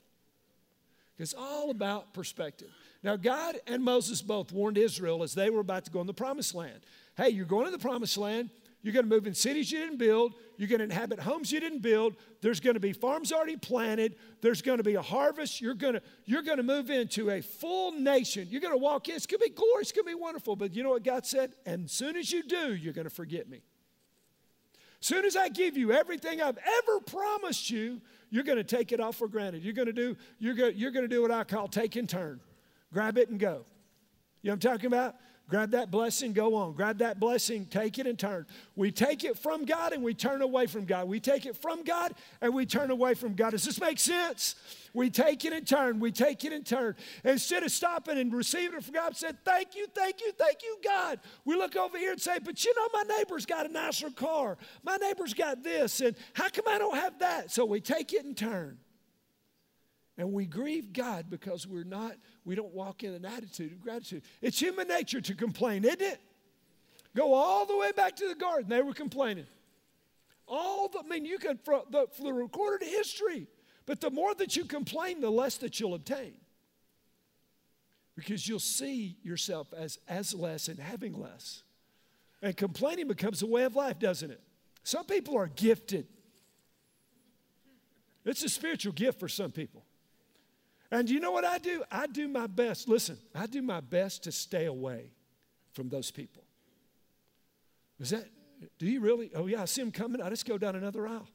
It's 1.18 1.34
all 1.34 1.72
about 1.72 2.14
perspective. 2.14 2.70
Now, 3.02 3.16
God 3.16 3.58
and 3.66 3.84
Moses 3.84 4.22
both 4.22 4.52
warned 4.52 4.78
Israel 4.78 5.24
as 5.24 5.34
they 5.34 5.50
were 5.50 5.60
about 5.62 5.86
to 5.86 5.92
go 5.92 6.02
in 6.02 6.08
the 6.08 6.14
promised 6.14 6.54
land. 6.54 6.80
Hey, 7.18 7.30
you're 7.30 7.46
going 7.46 7.66
to 7.66 7.72
the 7.72 7.80
promised 7.80 8.18
land. 8.18 8.52
You're 8.84 8.94
going 8.94 9.08
to 9.08 9.10
move 9.10 9.28
in 9.28 9.36
cities 9.36 9.72
you 9.72 9.80
didn't 9.80 9.98
build. 9.98 10.34
You're 10.58 10.68
going 10.68 10.80
to 10.80 10.86
inhabit 10.86 11.20
homes 11.20 11.52
you 11.52 11.60
didn't 11.60 11.82
build. 11.82 12.16
There's 12.42 12.60
going 12.60 12.74
to 12.74 12.80
be 12.80 12.94
farms 12.94 13.32
already 13.32 13.56
planted. 13.56 14.16
There's 14.42 14.62
going 14.62 14.80
to 14.80 14.84
be 14.84 14.96
a 14.96 15.02
harvest. 15.02 15.62
You're 15.62 15.76
going 15.76 15.94
to, 15.94 16.02
you're 16.26 16.42
going 16.42 16.58
to 16.58 16.64
move 16.64 16.90
into 16.90 17.30
a 17.30 17.42
full 17.42 17.92
nation. 17.92 18.48
You're 18.50 18.62
going 18.62 18.74
to 18.74 18.84
walk 18.84 19.08
in. 19.08 19.16
It's 19.16 19.28
going 19.28 19.40
to 19.40 19.50
be 19.50 19.54
glorious. 19.54 19.90
It's 19.90 19.92
going 19.92 20.06
to 20.06 20.18
be 20.18 20.22
wonderful. 20.22 20.56
But 20.56 20.76
you 20.76 20.82
know 20.82 20.90
what 20.90 21.04
God 21.04 21.26
said? 21.26 21.54
And 21.66 21.86
as 21.86 21.92
soon 21.92 22.16
as 22.16 22.32
you 22.32 22.42
do, 22.44 22.74
you're 22.74 22.94
going 22.94 23.08
to 23.08 23.14
forget 23.14 23.48
me. 23.48 23.62
As 25.00 25.08
soon 25.08 25.26
as 25.26 25.36
I 25.36 25.50
give 25.50 25.78
you 25.78 25.92
everything 25.92 26.42
I've 26.42 26.60
ever 26.60 27.00
promised 27.02 27.70
you, 27.70 28.02
you're 28.30 28.44
going 28.44 28.58
to 28.58 28.64
take 28.64 28.92
it 28.92 29.00
off 29.00 29.18
for 29.18 29.28
granted. 29.28 29.64
You're 29.64 29.74
going 29.74 29.88
to 29.88 29.94
do, 29.94 30.16
you're 30.40 30.54
going, 30.54 30.76
you're 30.76 30.92
going 30.92 31.08
to 31.08 31.14
do 31.14 31.22
what 31.22 31.32
I 31.32 31.44
call 31.44 31.68
take 31.68 31.96
and 31.96 32.10
turn. 32.10 32.40
Grab 32.94 33.18
it 33.18 33.30
and 33.30 33.40
go. 33.40 33.66
You 34.42 34.50
know 34.50 34.54
what 34.54 34.66
I'm 34.66 34.72
talking 34.72 34.88
about? 34.88 35.16
Grab 35.50 35.72
that 35.72 35.92
blessing, 35.92 36.32
go 36.32 36.56
on. 36.56 36.72
Grab 36.74 37.00
that 37.00 37.20
blessing, 37.20 37.66
take 37.66 38.00
it 38.00 38.08
and 38.08 38.18
turn. 38.18 38.46
We 38.78 38.90
take 38.90 39.26
it 39.26 39.38
from 39.38 39.66
God 39.66 39.92
and 39.92 40.02
we 40.02 40.14
turn 40.14 40.42
away 40.42 40.66
from 40.66 40.86
God. 40.86 41.10
We 41.10 41.20
take 41.20 41.46
it 41.46 41.58
from 41.58 41.84
God 41.84 42.14
and 42.40 42.54
we 42.54 42.66
turn 42.66 42.90
away 42.90 43.16
from 43.16 43.34
God. 43.34 43.52
Does 43.52 43.66
this 43.66 43.82
make 43.82 44.00
sense? 44.00 44.56
We 44.94 45.10
take 45.10 45.44
it 45.44 45.52
and 45.52 45.68
turn. 45.68 46.00
We 46.00 46.12
take 46.12 46.46
it 46.46 46.54
and 46.54 46.66
turn. 46.66 46.96
Instead 47.26 47.64
of 47.64 47.72
stopping 47.72 48.18
and 48.18 48.34
receiving 48.34 48.78
it 48.78 48.84
from 48.86 48.94
God, 48.94 49.18
said, 49.18 49.38
Thank 49.44 49.76
you, 49.76 49.88
thank 49.94 50.22
you, 50.22 50.32
thank 50.38 50.64
you, 50.64 50.78
God. 50.84 51.20
We 51.44 51.56
look 51.56 51.76
over 51.76 51.98
here 51.98 52.14
and 52.14 52.22
say, 52.22 52.40
But 52.40 52.64
you 52.64 52.74
know, 52.76 52.88
my 52.94 53.04
neighbor's 53.18 53.46
got 53.46 53.66
a 53.66 53.70
nicer 53.70 54.10
car. 54.10 54.58
My 54.84 54.96
neighbor's 54.98 55.34
got 55.34 55.64
this. 55.64 56.00
And 56.00 56.16
how 56.34 56.48
come 56.48 56.66
I 56.68 56.78
don't 56.78 56.96
have 56.96 57.20
that? 57.20 57.52
So 57.52 57.66
we 57.66 57.82
take 57.82 58.14
it 58.14 58.24
and 58.24 58.38
turn. 58.38 58.78
And 60.18 60.34
we 60.34 60.46
grieve 60.46 60.94
God 60.94 61.28
because 61.30 61.66
we're 61.66 61.84
not, 61.84 62.16
we 62.46 62.56
don't 62.56 62.74
walk 62.74 63.04
in 63.04 63.14
an 63.14 63.26
attitude 63.26 63.72
of 63.72 63.82
gratitude. 63.82 64.24
It's 64.42 64.60
human 64.60 64.88
nature 64.88 65.22
to 65.22 65.34
complain, 65.34 65.86
isn't 65.86 66.02
it? 66.02 66.20
Go 67.16 67.34
all 67.34 67.66
the 67.66 67.78
way 67.78 67.92
back 67.92 68.16
to 68.18 68.28
the 68.28 68.36
garden. 68.36 68.70
They 68.70 68.82
were 68.82 68.94
complaining. 68.94 69.48
All 70.48 70.90
the, 70.90 71.00
I 71.00 71.04
mean, 71.04 71.26
you 71.26 71.38
can, 71.40 71.60
the, 71.66 72.08
the 72.22 72.34
recorded 72.34 72.88
history, 72.88 73.48
but 73.86 74.02
the 74.02 74.10
more 74.10 74.36
that 74.36 74.56
you 74.56 74.66
complain, 74.66 75.22
the 75.22 75.30
less 75.30 75.58
that 75.58 75.80
you'll 75.80 75.94
obtain. 75.94 76.34
Because 78.16 78.48
you'll 78.48 78.60
see 78.60 79.18
yourself 79.24 79.74
as, 79.74 79.98
as 80.08 80.34
less 80.34 80.68
and 80.68 80.78
having 80.78 81.14
less. 81.14 81.64
And 82.42 82.56
complaining 82.56 83.08
becomes 83.08 83.42
a 83.42 83.48
way 83.48 83.64
of 83.64 83.76
life, 83.76 84.00
doesn't 84.00 84.30
it? 84.30 84.42
Some 84.84 85.06
people 85.06 85.38
are 85.38 85.48
gifted. 85.48 86.08
It's 88.26 88.44
a 88.44 88.50
spiritual 88.50 88.94
gift 88.94 89.20
for 89.20 89.30
some 89.30 89.52
people. 89.52 89.84
And 90.92 91.10
you 91.10 91.22
know 91.22 91.32
what 91.32 91.46
I 91.46 91.58
do? 91.58 91.84
I 91.90 92.06
do 92.08 92.28
my 92.28 92.48
best. 92.48 92.90
Listen, 92.90 93.18
I 93.34 93.48
do 93.48 93.62
my 93.62 93.80
best 93.80 94.24
to 94.24 94.32
stay 94.32 94.66
away 94.66 95.12
from 95.72 95.88
those 95.88 96.12
people. 96.12 96.44
Is 98.00 98.10
that, 98.10 98.26
do 98.78 98.86
you 98.86 99.00
really? 99.00 99.32
Oh, 99.34 99.48
yeah, 99.48 99.62
I 99.62 99.66
see 99.66 99.82
them 99.82 99.92
coming. 99.92 100.22
I 100.22 100.30
just 100.30 100.46
go 100.46 100.58
down 100.58 100.76
another 100.76 101.08
aisle. 101.08 101.30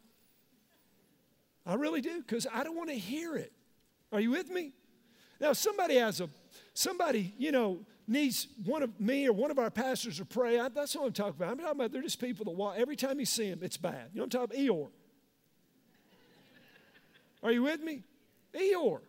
I 1.65 1.75
really 1.75 2.01
do, 2.01 2.21
because 2.21 2.47
I 2.53 2.63
don't 2.65 2.77
want 2.77 2.91
to 2.91 2.95
hear 2.97 3.35
it. 3.35 3.53
Are 4.13 4.21
you 4.21 4.31
with 4.31 4.51
me? 4.51 4.73
Now, 5.41 5.53
somebody 5.53 5.97
has 5.97 6.21
a, 6.21 6.29
somebody, 6.75 7.35
you 7.39 7.51
know, 7.51 7.81
needs 8.07 8.47
one 8.65 8.83
of 8.83 9.01
me 9.01 9.27
or 9.27 9.33
one 9.33 9.51
of 9.51 9.59
our 9.59 9.71
pastors 9.71 10.19
to 10.19 10.25
pray. 10.25 10.61
I, 10.61 10.69
that's 10.69 10.95
what 10.95 11.07
I'm 11.07 11.13
talking 11.13 11.35
about. 11.37 11.51
I'm 11.51 11.59
talking 11.59 11.73
about 11.73 11.93
they're 11.93 12.03
just 12.03 12.21
people 12.21 12.45
that 12.45 12.53
walk, 12.53 12.75
every 12.79 12.95
time 12.95 13.19
you 13.19 13.27
see 13.27 13.51
them, 13.51 13.61
it's 13.63 13.77
bad. 13.77 14.11
You 14.13 14.21
know 14.21 14.25
what 14.27 14.35
I'm 14.35 14.49
talking 14.49 14.67
about? 14.67 14.77
Eeyore. 14.77 14.89
Are 17.43 17.53
you 17.53 17.63
with 17.63 17.83
me? 17.83 18.03
Eeyore. 18.55 19.01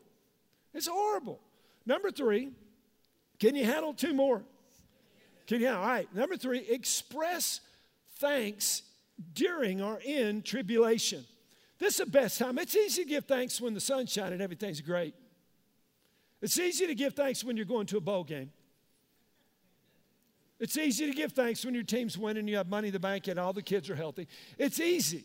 It's 0.74 0.88
horrible. 0.88 1.40
Number 1.86 2.12
three, 2.12 2.52
can 3.40 3.56
you 3.56 3.66
handle 3.66 3.94
two 3.94 4.14
more? 4.14 4.44
Can 5.48 5.62
you? 5.62 5.70
All 5.70 5.86
right. 5.86 6.14
Number 6.14 6.36
three, 6.36 6.60
express 6.70 7.62
thanks 8.18 8.84
during 9.34 9.82
or 9.82 10.00
in 10.04 10.42
tribulation. 10.42 11.26
This 11.80 12.00
is 12.00 12.06
the 12.06 12.12
best 12.12 12.40
time. 12.40 12.58
It's 12.58 12.76
easy 12.76 13.04
to 13.04 13.10
give 13.10 13.26
thanks 13.26 13.62
when 13.62 13.74
the 13.74 13.80
sun's 13.80 14.12
shining 14.12 14.34
and 14.34 14.42
everything's 14.42 14.82
great. 14.82 15.14
It's 16.42 16.60
easy 16.60 16.88
to 16.88 16.96
give 16.96 17.14
thanks 17.14 17.44
when 17.44 17.56
you're 17.58 17.66
going 17.66 17.88
to 17.88 17.98
a 17.98 18.02
bowl 18.02 18.24
game. 18.24 18.52
It's 20.60 20.78
easy 20.78 21.06
to 21.06 21.14
give 21.14 21.34
thanks 21.34 21.64
when 21.64 21.76
your 21.76 21.84
team's 21.84 22.18
winning, 22.18 22.48
you 22.48 22.58
have 22.58 22.68
money 22.68 22.88
in 22.88 22.94
the 22.94 23.00
bank, 23.00 23.28
and 23.28 23.40
all 23.40 23.54
the 23.54 23.62
kids 23.62 23.90
are 23.90 23.96
healthy. 23.96 24.28
It's 24.58 24.80
easy. 24.80 25.24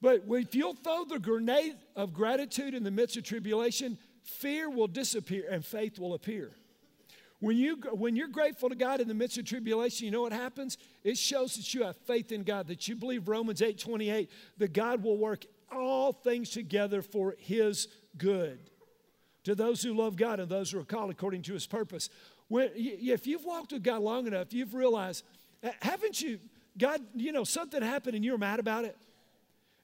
But 0.00 0.24
if 0.28 0.54
you'll 0.54 0.74
throw 0.74 1.04
the 1.04 1.20
grenade 1.20 1.76
of 1.94 2.12
gratitude 2.12 2.74
in 2.74 2.82
the 2.82 2.90
midst 2.90 3.16
of 3.16 3.24
tribulation, 3.24 3.96
fear 4.26 4.68
will 4.68 4.88
disappear 4.88 5.44
and 5.50 5.64
faith 5.64 5.98
will 5.98 6.14
appear. 6.14 6.52
When, 7.40 7.56
you, 7.56 7.76
when 7.92 8.16
you're 8.16 8.28
grateful 8.28 8.68
to 8.70 8.74
God 8.74 9.00
in 9.00 9.08
the 9.08 9.14
midst 9.14 9.36
of 9.38 9.44
tribulation, 9.44 10.06
you 10.06 10.10
know 10.10 10.22
what 10.22 10.32
happens? 10.32 10.78
It 11.04 11.18
shows 11.18 11.54
that 11.56 11.74
you 11.74 11.84
have 11.84 11.96
faith 11.96 12.32
in 12.32 12.44
God, 12.44 12.68
that 12.68 12.88
you 12.88 12.96
believe 12.96 13.28
Romans 13.28 13.60
8 13.60 13.78
28, 13.78 14.30
that 14.58 14.72
God 14.72 15.02
will 15.02 15.18
work 15.18 15.44
all 15.70 16.12
things 16.12 16.50
together 16.50 17.02
for 17.02 17.36
his 17.38 17.88
good 18.16 18.58
to 19.44 19.54
those 19.54 19.82
who 19.82 19.94
love 19.94 20.16
God 20.16 20.40
and 20.40 20.48
those 20.48 20.70
who 20.70 20.80
are 20.80 20.84
called 20.84 21.10
according 21.10 21.42
to 21.42 21.52
his 21.52 21.66
purpose. 21.66 22.08
When, 22.48 22.70
if 22.74 23.26
you've 23.26 23.44
walked 23.44 23.72
with 23.72 23.82
God 23.82 24.00
long 24.00 24.26
enough, 24.26 24.52
you've 24.52 24.74
realized, 24.74 25.24
haven't 25.82 26.20
you, 26.20 26.40
God, 26.78 27.00
you 27.14 27.32
know, 27.32 27.44
something 27.44 27.82
happened 27.82 28.16
and 28.16 28.24
you 28.24 28.32
were 28.32 28.38
mad 28.38 28.60
about 28.60 28.84
it? 28.84 28.96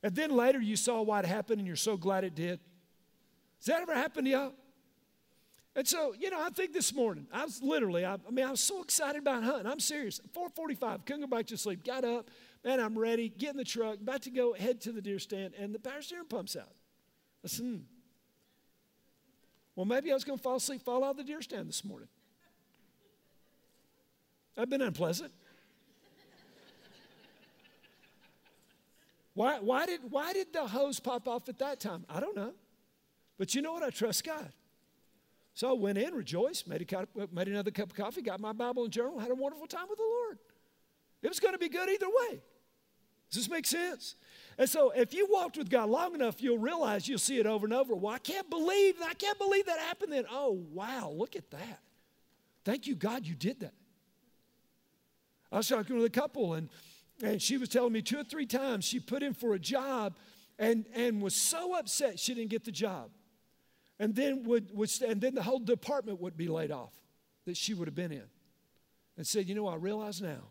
And 0.02 0.14
then 0.14 0.30
later 0.30 0.60
you 0.60 0.74
saw 0.74 1.02
what 1.02 1.24
happened 1.24 1.58
and 1.58 1.66
you're 1.66 1.76
so 1.76 1.96
glad 1.96 2.24
it 2.24 2.34
did. 2.34 2.60
Has 3.62 3.66
that 3.66 3.82
ever 3.82 3.94
happened 3.94 4.26
to 4.26 4.30
y'all? 4.32 4.52
And 5.76 5.86
so, 5.86 6.14
you 6.18 6.30
know, 6.30 6.42
I 6.42 6.50
think 6.50 6.72
this 6.72 6.92
morning, 6.92 7.28
I 7.32 7.44
was 7.44 7.62
literally, 7.62 8.04
I, 8.04 8.14
I 8.14 8.30
mean, 8.32 8.44
I 8.44 8.50
was 8.50 8.60
so 8.60 8.82
excited 8.82 9.22
about 9.22 9.44
hunting. 9.44 9.70
I'm 9.70 9.78
serious. 9.78 10.20
445, 10.32 11.04
couldn't 11.04 11.20
go 11.20 11.28
back 11.28 11.46
to 11.46 11.56
sleep. 11.56 11.84
Got 11.84 12.04
up, 12.04 12.28
man, 12.64 12.80
I'm 12.80 12.98
ready, 12.98 13.28
get 13.28 13.50
in 13.50 13.56
the 13.56 13.64
truck, 13.64 14.00
about 14.00 14.22
to 14.22 14.30
go 14.30 14.52
head 14.52 14.80
to 14.80 14.90
the 14.90 15.00
deer 15.00 15.20
stand, 15.20 15.54
and 15.56 15.72
the 15.72 15.78
power 15.78 16.02
steering 16.02 16.26
pump's 16.26 16.56
out. 16.56 16.74
I 17.44 17.48
said, 17.48 17.64
hmm. 17.64 17.76
Well, 19.76 19.86
maybe 19.86 20.10
I 20.10 20.14
was 20.14 20.24
going 20.24 20.38
to 20.38 20.42
fall 20.42 20.56
asleep, 20.56 20.82
fall 20.82 21.04
out 21.04 21.12
of 21.12 21.16
the 21.18 21.24
deer 21.24 21.40
stand 21.40 21.68
this 21.68 21.84
morning. 21.84 22.08
I've 24.58 24.68
been 24.68 24.82
unpleasant. 24.82 25.32
why, 29.34 29.60
why, 29.60 29.86
did, 29.86 30.00
why 30.10 30.32
did 30.32 30.52
the 30.52 30.66
hose 30.66 30.98
pop 30.98 31.28
off 31.28 31.48
at 31.48 31.60
that 31.60 31.78
time? 31.78 32.04
I 32.10 32.18
don't 32.18 32.34
know. 32.34 32.54
But 33.42 33.56
you 33.56 33.60
know 33.60 33.72
what? 33.72 33.82
I 33.82 33.90
trust 33.90 34.22
God. 34.22 34.52
So 35.52 35.68
I 35.68 35.72
went 35.72 35.98
in, 35.98 36.14
rejoiced, 36.14 36.68
made, 36.68 36.86
cup, 36.86 37.08
made 37.32 37.48
another 37.48 37.72
cup 37.72 37.90
of 37.90 37.96
coffee, 37.96 38.22
got 38.22 38.38
my 38.38 38.52
Bible 38.52 38.84
and 38.84 38.92
journal, 38.92 39.18
had 39.18 39.32
a 39.32 39.34
wonderful 39.34 39.66
time 39.66 39.86
with 39.90 39.98
the 39.98 40.04
Lord. 40.04 40.38
It 41.22 41.28
was 41.28 41.40
going 41.40 41.52
to 41.52 41.58
be 41.58 41.68
good 41.68 41.88
either 41.88 42.06
way. 42.06 42.40
Does 43.32 43.42
this 43.42 43.50
make 43.50 43.66
sense? 43.66 44.14
And 44.58 44.70
so 44.70 44.90
if 44.90 45.12
you 45.12 45.26
walked 45.28 45.58
with 45.58 45.70
God 45.70 45.90
long 45.90 46.14
enough, 46.14 46.40
you'll 46.40 46.58
realize 46.58 47.08
you'll 47.08 47.18
see 47.18 47.40
it 47.40 47.46
over 47.46 47.66
and 47.66 47.74
over. 47.74 47.96
Well, 47.96 48.14
I 48.14 48.18
can't 48.18 48.48
believe, 48.48 48.94
I 49.04 49.14
can't 49.14 49.36
believe 49.40 49.66
that 49.66 49.80
happened 49.80 50.12
then. 50.12 50.24
Oh, 50.30 50.64
wow, 50.70 51.12
look 51.12 51.34
at 51.34 51.50
that. 51.50 51.80
Thank 52.64 52.86
you, 52.86 52.94
God, 52.94 53.26
you 53.26 53.34
did 53.34 53.58
that. 53.58 53.74
I 55.50 55.56
was 55.56 55.66
talking 55.66 55.96
with 55.96 56.04
a 56.04 56.10
couple, 56.10 56.54
and, 56.54 56.68
and 57.20 57.42
she 57.42 57.56
was 57.56 57.68
telling 57.68 57.92
me 57.92 58.02
two 58.02 58.20
or 58.20 58.24
three 58.24 58.46
times 58.46 58.84
she 58.84 59.00
put 59.00 59.24
in 59.24 59.34
for 59.34 59.54
a 59.54 59.58
job 59.58 60.14
and, 60.60 60.86
and 60.94 61.20
was 61.20 61.34
so 61.34 61.76
upset 61.76 62.20
she 62.20 62.34
didn't 62.34 62.50
get 62.50 62.64
the 62.64 62.70
job. 62.70 63.10
And 63.98 64.14
then, 64.14 64.42
would, 64.44 64.74
would, 64.74 64.90
and 65.02 65.20
then 65.20 65.34
the 65.34 65.42
whole 65.42 65.58
department 65.58 66.20
would 66.20 66.36
be 66.36 66.48
laid 66.48 66.70
off 66.70 66.92
that 67.46 67.56
she 67.56 67.74
would 67.74 67.88
have 67.88 67.94
been 67.94 68.12
in. 68.12 68.24
And 69.16 69.26
said, 69.26 69.48
You 69.48 69.54
know, 69.54 69.66
I 69.66 69.76
realize 69.76 70.22
now 70.22 70.48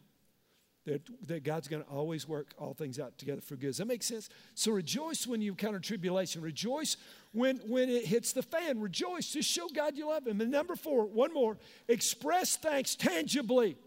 that, 0.85 1.01
that 1.27 1.43
God's 1.43 1.67
going 1.67 1.83
to 1.83 1.89
always 1.89 2.27
work 2.27 2.53
all 2.57 2.73
things 2.73 2.99
out 2.99 3.17
together 3.17 3.41
for 3.41 3.55
good. 3.55 3.67
Does 3.67 3.77
that 3.77 3.87
make 3.87 4.03
sense? 4.03 4.29
So 4.55 4.71
rejoice 4.71 5.27
when 5.27 5.41
you 5.41 5.51
encounter 5.51 5.79
tribulation. 5.79 6.41
Rejoice 6.41 6.97
when, 7.33 7.57
when 7.67 7.89
it 7.89 8.05
hits 8.05 8.33
the 8.33 8.41
fan. 8.41 8.79
Rejoice. 8.79 9.31
Just 9.31 9.49
show 9.49 9.67
God 9.67 9.95
you 9.95 10.07
love 10.07 10.25
Him. 10.25 10.41
And 10.41 10.51
number 10.51 10.75
four, 10.75 11.05
one 11.05 11.33
more 11.33 11.57
express 11.87 12.57
thanks 12.57 12.95
tangibly. 12.95 13.77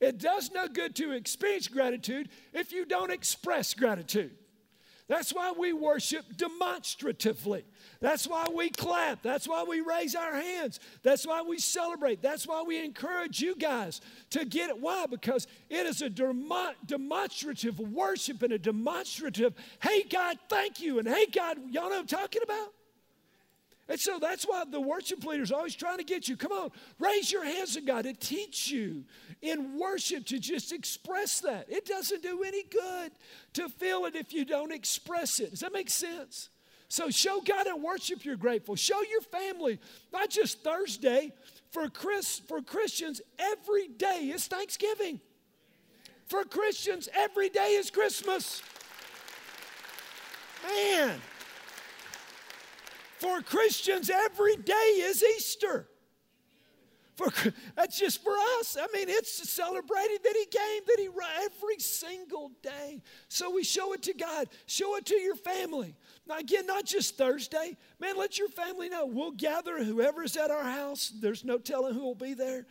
It 0.00 0.18
does 0.18 0.50
no 0.52 0.68
good 0.68 0.94
to 0.96 1.12
experience 1.12 1.68
gratitude 1.68 2.28
if 2.52 2.72
you 2.72 2.84
don't 2.84 3.10
express 3.10 3.72
gratitude. 3.72 4.36
That's 5.08 5.32
why 5.32 5.52
we 5.56 5.72
worship 5.72 6.24
demonstratively. 6.36 7.64
That's 8.00 8.26
why 8.26 8.48
we 8.52 8.70
clap. 8.70 9.22
That's 9.22 9.46
why 9.46 9.62
we 9.62 9.80
raise 9.80 10.16
our 10.16 10.34
hands. 10.34 10.80
That's 11.04 11.24
why 11.24 11.42
we 11.42 11.58
celebrate. 11.58 12.20
That's 12.20 12.46
why 12.46 12.64
we 12.66 12.84
encourage 12.84 13.40
you 13.40 13.54
guys 13.54 14.00
to 14.30 14.44
get 14.44 14.68
it. 14.68 14.80
Why? 14.80 15.06
Because 15.06 15.46
it 15.70 15.86
is 15.86 16.02
a 16.02 16.10
demonstrative 16.10 17.78
worship 17.78 18.42
and 18.42 18.52
a 18.52 18.58
demonstrative, 18.58 19.54
hey, 19.80 20.02
God, 20.02 20.38
thank 20.48 20.80
you. 20.80 20.98
And 20.98 21.06
hey, 21.06 21.26
God, 21.26 21.58
y'all 21.70 21.84
know 21.84 21.90
what 21.90 21.98
I'm 22.00 22.06
talking 22.06 22.42
about? 22.42 22.72
And 23.88 24.00
so 24.00 24.18
that's 24.18 24.44
why 24.44 24.64
the 24.68 24.80
worship 24.80 25.24
leader 25.24 25.44
is 25.44 25.52
always 25.52 25.76
trying 25.76 25.98
to 25.98 26.04
get 26.04 26.28
you. 26.28 26.36
Come 26.36 26.52
on, 26.52 26.70
raise 26.98 27.30
your 27.30 27.44
hands 27.44 27.74
to 27.74 27.80
God 27.80 28.02
to 28.02 28.14
teach 28.14 28.68
you 28.68 29.04
in 29.42 29.78
worship 29.78 30.26
to 30.26 30.38
just 30.40 30.72
express 30.72 31.40
that. 31.40 31.66
It 31.68 31.86
doesn't 31.86 32.22
do 32.22 32.42
any 32.42 32.64
good 32.64 33.12
to 33.54 33.68
feel 33.68 34.04
it 34.06 34.16
if 34.16 34.32
you 34.32 34.44
don't 34.44 34.72
express 34.72 35.38
it. 35.38 35.50
Does 35.50 35.60
that 35.60 35.72
make 35.72 35.90
sense? 35.90 36.48
So 36.88 37.10
show 37.10 37.40
God 37.40 37.66
and 37.66 37.82
worship 37.82 38.24
you're 38.24 38.36
grateful. 38.36 38.76
Show 38.76 39.02
your 39.02 39.20
family, 39.20 39.78
not 40.12 40.30
just 40.30 40.62
Thursday. 40.62 41.32
For, 41.70 41.88
Chris, 41.88 42.38
for 42.38 42.62
Christians, 42.62 43.20
every 43.38 43.88
day 43.88 44.30
is 44.32 44.46
Thanksgiving. 44.46 45.20
For 46.26 46.44
Christians, 46.44 47.08
every 47.14 47.50
day 47.50 47.74
is 47.74 47.90
Christmas. 47.90 48.62
Man. 50.64 51.20
For 53.26 53.42
Christians, 53.42 54.08
every 54.08 54.54
day 54.54 54.72
is 54.72 55.20
Easter. 55.36 55.88
For, 57.16 57.26
that's 57.74 57.98
just 57.98 58.22
for 58.22 58.34
us. 58.60 58.76
I 58.80 58.86
mean, 58.94 59.08
it's 59.08 59.50
celebrating 59.50 60.18
that 60.22 60.36
He 60.36 60.46
came, 60.46 60.82
that 60.86 60.96
He 61.00 61.08
every 61.44 61.80
single 61.80 62.52
day. 62.62 63.02
So 63.26 63.50
we 63.50 63.64
show 63.64 63.94
it 63.94 64.02
to 64.04 64.14
God, 64.14 64.46
show 64.66 64.96
it 64.96 65.06
to 65.06 65.16
your 65.16 65.34
family. 65.34 65.96
Now, 66.28 66.38
again, 66.38 66.66
not 66.66 66.84
just 66.84 67.18
Thursday. 67.18 67.76
Man, 67.98 68.16
let 68.16 68.38
your 68.38 68.48
family 68.48 68.88
know. 68.88 69.06
We'll 69.06 69.32
gather 69.32 69.82
whoever's 69.82 70.36
at 70.36 70.52
our 70.52 70.62
house. 70.62 71.12
There's 71.20 71.44
no 71.44 71.58
telling 71.58 71.94
who 71.94 72.02
will 72.02 72.14
be 72.14 72.34
there. 72.34 72.64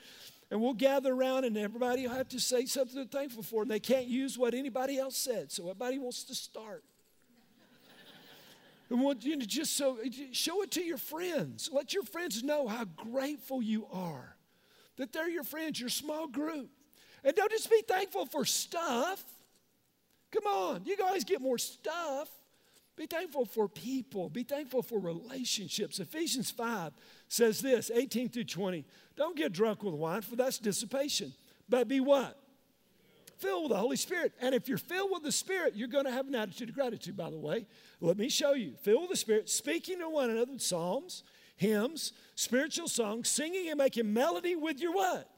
And 0.52 0.62
we'll 0.62 0.74
gather 0.74 1.14
around, 1.14 1.44
and 1.44 1.58
everybody 1.58 2.08
will 2.08 2.16
have 2.16 2.30
to 2.30 2.40
say 2.40 2.66
something 2.66 2.96
they're 2.96 3.06
thankful 3.06 3.44
for. 3.44 3.64
And 3.64 3.72
they 3.72 3.82
can't 3.82 4.08
use 4.08 4.38
what 4.38 4.54
anybody 4.54 4.98
else 5.00 5.18
said. 5.18 5.52
So 5.52 5.64
everybody 5.64 5.98
wants 5.98 6.24
to 6.26 6.36
start. 6.36 6.86
And 8.90 9.02
want 9.02 9.26
you 9.26 9.40
to 9.40 9.46
just 9.46 9.76
so 9.76 9.98
show 10.32 10.62
it 10.62 10.72
to 10.72 10.84
your 10.84 10.98
friends. 10.98 11.70
Let 11.72 11.94
your 11.94 12.04
friends 12.04 12.44
know 12.44 12.68
how 12.68 12.86
grateful 12.86 13.62
you 13.62 13.88
are. 13.92 14.36
That 14.98 15.12
they're 15.12 15.30
your 15.30 15.44
friends, 15.44 15.80
your 15.80 15.90
small 15.90 16.28
group. 16.28 16.70
And 17.24 17.36
don't 17.36 17.52
just 17.52 17.70
be 17.70 17.82
thankful 17.88 18.28
for 18.28 18.46
stuff. 18.46 19.24
Come 20.32 20.46
on, 20.46 20.86
you 20.86 20.96
guys 20.96 21.24
get 21.24 21.42
more 21.42 21.58
stuff. 21.58 22.30
Be 22.96 23.08
thankful 23.08 23.46
for 23.46 23.68
people. 23.68 24.30
Be 24.30 24.44
thankful 24.44 24.82
for 24.82 25.00
relationships. 25.00 26.00
Ephesians 26.00 26.50
5 26.52 26.94
says 27.28 27.62
this 27.62 27.92
18 27.94 28.30
through 28.30 28.46
20. 28.46 28.86
Don't 29.18 29.36
get 29.36 29.52
drunk 29.52 29.84
with 29.84 29.96
wine, 29.96 30.22
for 30.22 30.36
that's 30.36 30.60
dissipation. 30.60 31.34
But 31.68 31.88
be 31.88 32.00
what? 32.00 32.38
Filled 33.38 33.64
with 33.64 33.72
the 33.72 33.78
Holy 33.78 33.98
Spirit. 33.98 34.34
And 34.42 34.56
if 34.56 34.68
you're 34.68 34.78
filled 34.78 35.12
with 35.12 35.24
the 35.24 35.32
Spirit, 35.32 35.76
you're 35.76 35.88
going 35.88 36.06
to 36.06 36.12
have 36.12 36.28
an 36.28 36.36
attitude 36.36 36.70
of 36.70 36.76
gratitude, 36.76 37.18
by 37.18 37.30
the 37.30 37.38
way. 37.38 37.66
Let 38.00 38.18
me 38.18 38.30
show 38.30 38.54
you. 38.54 38.74
Filled 38.82 39.02
with 39.02 39.10
the 39.12 39.18
Spirit, 39.18 39.50
speaking 39.50 40.00
to 40.00 40.10
one 40.10 40.30
another 40.30 40.58
psalms, 40.58 41.24
hymns, 41.58 42.14
spiritual 42.36 42.88
songs, 42.88 43.30
singing 43.30 43.70
and 43.70 43.78
making 43.78 44.12
melody 44.14 44.56
with 44.56 44.80
your 44.80 44.94
what? 44.94 45.30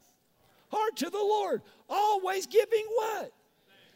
Heart 0.70 0.96
to 0.96 1.10
the 1.10 1.18
Lord. 1.18 1.62
Always 1.88 2.46
giving 2.46 2.84
what? 2.94 3.32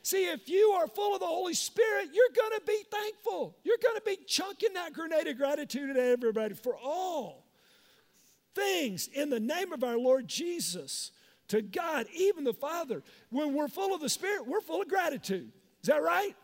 See, 0.03 0.25
if 0.25 0.49
you 0.49 0.75
are 0.77 0.88
full 0.88 1.15
of 1.15 1.21
the 1.21 1.27
Holy 1.27 1.55
Spirit, 1.55 2.09
you're 2.12 2.35
going 2.35 2.59
to 2.59 2.67
be 2.67 2.83
thankful. 2.91 3.57
You're 3.62 3.77
going 3.81 3.97
to 3.97 4.03
be 4.05 4.19
chunking 4.27 4.73
that 4.75 4.93
grenade 4.93 5.29
of 5.29 5.37
gratitude 5.37 5.91
at 5.91 5.97
everybody 5.97 6.55
for 6.55 6.77
all 6.77 7.47
things 8.55 9.09
in 9.09 9.31
the 9.31 9.41
name 9.41 9.73
of 9.73 9.85
our 9.85 9.97
Lord 9.97 10.27
Jesus 10.27 11.12
to 11.53 11.61
God, 11.61 12.07
even 12.15 12.45
the 12.45 12.55
Father. 12.55 13.03
When 13.29 13.53
we're 13.53 13.69
full 13.69 13.95
of 13.95 14.01
the 14.01 14.09
Spirit, 14.09 14.47
we're 14.47 14.62
full 14.62 14.81
of 14.81 14.88
gratitude. 14.88 15.53
Is 15.83 15.88
that 15.88 16.03
right? 16.03 16.35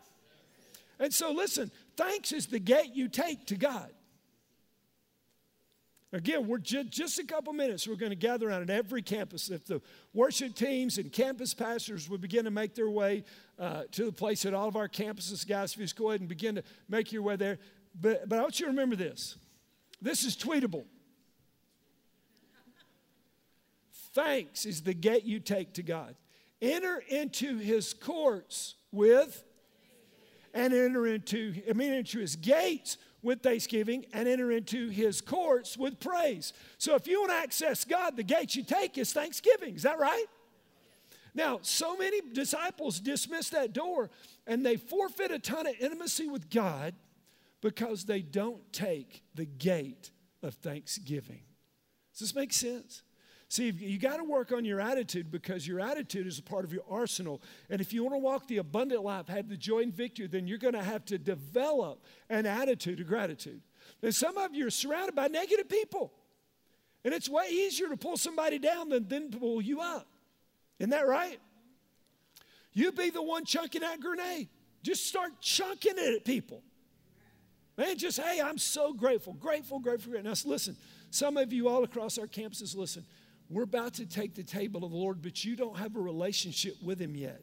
And 0.99 1.11
so, 1.11 1.31
listen, 1.31 1.71
thanks 1.97 2.31
is 2.31 2.45
the 2.45 2.59
gate 2.59 2.91
you 2.93 3.07
take 3.07 3.47
to 3.47 3.55
God. 3.55 3.89
Again, 6.13 6.47
we're 6.47 6.59
ju- 6.59 6.83
just 6.83 7.17
a 7.17 7.23
couple 7.23 7.53
minutes. 7.53 7.87
We're 7.87 7.95
going 7.95 8.11
to 8.11 8.15
gather 8.15 8.49
around 8.49 8.63
at 8.63 8.69
every 8.69 9.01
campus. 9.01 9.49
If 9.49 9.65
the 9.65 9.81
worship 10.13 10.53
teams 10.53 10.99
and 10.99 11.11
campus 11.11 11.55
pastors 11.55 12.07
would 12.07 12.21
begin 12.21 12.45
to 12.45 12.51
make 12.51 12.75
their 12.75 12.89
way 12.89 13.23
uh, 13.57 13.83
to 13.93 14.05
the 14.05 14.11
place 14.11 14.45
at 14.45 14.53
all 14.53 14.67
of 14.67 14.75
our 14.75 14.87
campuses, 14.87 15.47
guys, 15.47 15.73
if 15.73 15.79
you 15.79 15.85
just 15.85 15.95
go 15.95 16.09
ahead 16.09 16.19
and 16.19 16.29
begin 16.29 16.55
to 16.55 16.63
make 16.87 17.11
your 17.11 17.23
way 17.23 17.35
there. 17.35 17.57
But, 17.99 18.29
but 18.29 18.37
I 18.37 18.41
want 18.43 18.59
you 18.59 18.67
to 18.67 18.71
remember 18.71 18.95
this 18.95 19.37
this 20.01 20.23
is 20.23 20.37
tweetable. 20.37 20.85
Thanks 24.19 24.65
is 24.65 24.81
the 24.81 24.93
gate 24.93 25.23
you 25.23 25.39
take 25.39 25.73
to 25.75 25.83
God. 25.83 26.13
Enter 26.61 27.01
into 27.07 27.57
his 27.57 27.93
courts 27.93 28.75
with, 28.91 29.45
and 30.53 30.73
enter 30.73 31.07
into, 31.07 31.53
I 31.69 31.71
mean, 31.71 31.93
into 31.93 32.19
his 32.19 32.35
gates 32.35 32.97
with 33.21 33.41
thanksgiving 33.41 34.05
and 34.11 34.27
enter 34.27 34.51
into 34.51 34.89
his 34.89 35.21
courts 35.21 35.77
with 35.77 36.01
praise. 36.01 36.51
So 36.77 36.95
if 36.95 37.07
you 37.07 37.21
want 37.21 37.31
to 37.31 37.37
access 37.37 37.85
God, 37.85 38.17
the 38.17 38.23
gate 38.23 38.55
you 38.55 38.63
take 38.63 38.97
is 38.97 39.13
thanksgiving. 39.13 39.75
Is 39.75 39.83
that 39.83 39.99
right? 39.99 40.25
Now, 41.33 41.59
so 41.61 41.95
many 41.95 42.19
disciples 42.33 42.99
dismiss 42.99 43.49
that 43.51 43.71
door 43.71 44.09
and 44.45 44.65
they 44.65 44.75
forfeit 44.75 45.31
a 45.31 45.39
ton 45.39 45.65
of 45.65 45.75
intimacy 45.79 46.27
with 46.27 46.49
God 46.49 46.93
because 47.61 48.03
they 48.03 48.21
don't 48.21 48.73
take 48.73 49.23
the 49.33 49.45
gate 49.45 50.11
of 50.43 50.55
thanksgiving. 50.55 51.43
Does 52.11 52.19
this 52.19 52.35
make 52.35 52.51
sense? 52.51 53.03
See, 53.51 53.71
you 53.71 53.97
got 53.97 54.17
to 54.17 54.23
work 54.23 54.51
on 54.51 54.63
your 54.63 54.79
attitude 54.79 55.31
because 55.31 55.67
your 55.67 55.79
attitude 55.79 56.27
is 56.27 56.37
a 56.37 56.43
part 56.43 56.65
of 56.65 56.71
your 56.71 56.83
arsenal. 56.87 57.41
And 57.71 57.81
if 57.81 57.91
you 57.91 58.03
want 58.03 58.13
to 58.13 58.19
walk 58.19 58.47
the 58.47 58.57
abundant 58.57 59.03
life, 59.03 59.27
have 59.27 59.49
the 59.49 59.57
joy 59.57 59.79
and 59.79 59.93
victory, 59.93 60.27
then 60.27 60.47
you're 60.47 60.59
going 60.59 60.75
to 60.75 60.83
have 60.83 61.03
to 61.05 61.17
develop 61.17 62.03
an 62.29 62.45
attitude 62.45 62.99
of 62.99 63.07
gratitude. 63.07 63.61
And 64.03 64.13
some 64.13 64.37
of 64.37 64.53
you 64.53 64.67
are 64.67 64.71
surrounded 64.71 65.15
by 65.15 65.27
negative 65.27 65.67
people. 65.67 66.13
And 67.03 67.11
it's 67.11 67.27
way 67.27 67.47
easier 67.49 67.89
to 67.89 67.97
pull 67.97 68.17
somebody 68.17 68.59
down 68.59 68.89
than, 68.89 69.07
than 69.07 69.31
pull 69.31 69.63
you 69.63 69.81
up. 69.81 70.05
Isn't 70.77 70.91
that 70.91 71.07
right? 71.07 71.39
You 72.73 72.91
be 72.91 73.09
the 73.09 73.23
one 73.23 73.45
chunking 73.45 73.81
that 73.81 73.99
grenade. 73.99 74.47
Just 74.83 75.07
start 75.07 75.31
chunking 75.41 75.97
it 75.97 76.15
at 76.17 76.23
people. 76.23 76.61
Man, 77.77 77.97
just, 77.97 78.19
hey, 78.19 78.41
I'm 78.41 78.59
so 78.59 78.93
grateful, 78.93 79.33
grateful, 79.33 79.79
grateful, 79.79 80.11
grateful. 80.11 80.29
Now, 80.29 80.35
listen, 80.45 80.75
some 81.09 81.35
of 81.37 81.51
you 81.51 81.67
all 81.67 81.83
across 81.83 82.17
our 82.17 82.27
campuses, 82.27 82.75
listen, 82.75 83.05
we're 83.49 83.63
about 83.63 83.95
to 83.95 84.05
take 84.05 84.35
the 84.35 84.43
table 84.43 84.83
of 84.85 84.91
the 84.91 84.97
Lord, 84.97 85.21
but 85.21 85.43
you 85.43 85.55
don't 85.55 85.77
have 85.77 85.95
a 85.95 85.99
relationship 85.99 86.75
with 86.83 86.99
Him 86.99 87.15
yet. 87.15 87.41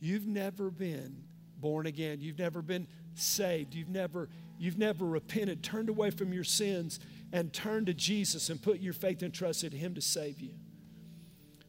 You've 0.00 0.26
never 0.26 0.70
been 0.70 1.24
born 1.56 1.86
again. 1.86 2.20
You've 2.20 2.38
never 2.38 2.62
been 2.62 2.86
saved. 3.14 3.74
You've 3.74 3.88
never, 3.88 4.28
you've 4.58 4.78
never 4.78 5.04
repented, 5.04 5.64
turned 5.64 5.88
away 5.88 6.10
from 6.10 6.32
your 6.32 6.44
sins, 6.44 7.00
and 7.32 7.52
turned 7.52 7.86
to 7.86 7.94
Jesus 7.94 8.50
and 8.50 8.62
put 8.62 8.78
your 8.78 8.92
faith 8.92 9.22
and 9.22 9.34
trust 9.34 9.64
in 9.64 9.72
Him 9.72 9.94
to 9.94 10.00
save 10.00 10.40
you. 10.40 10.54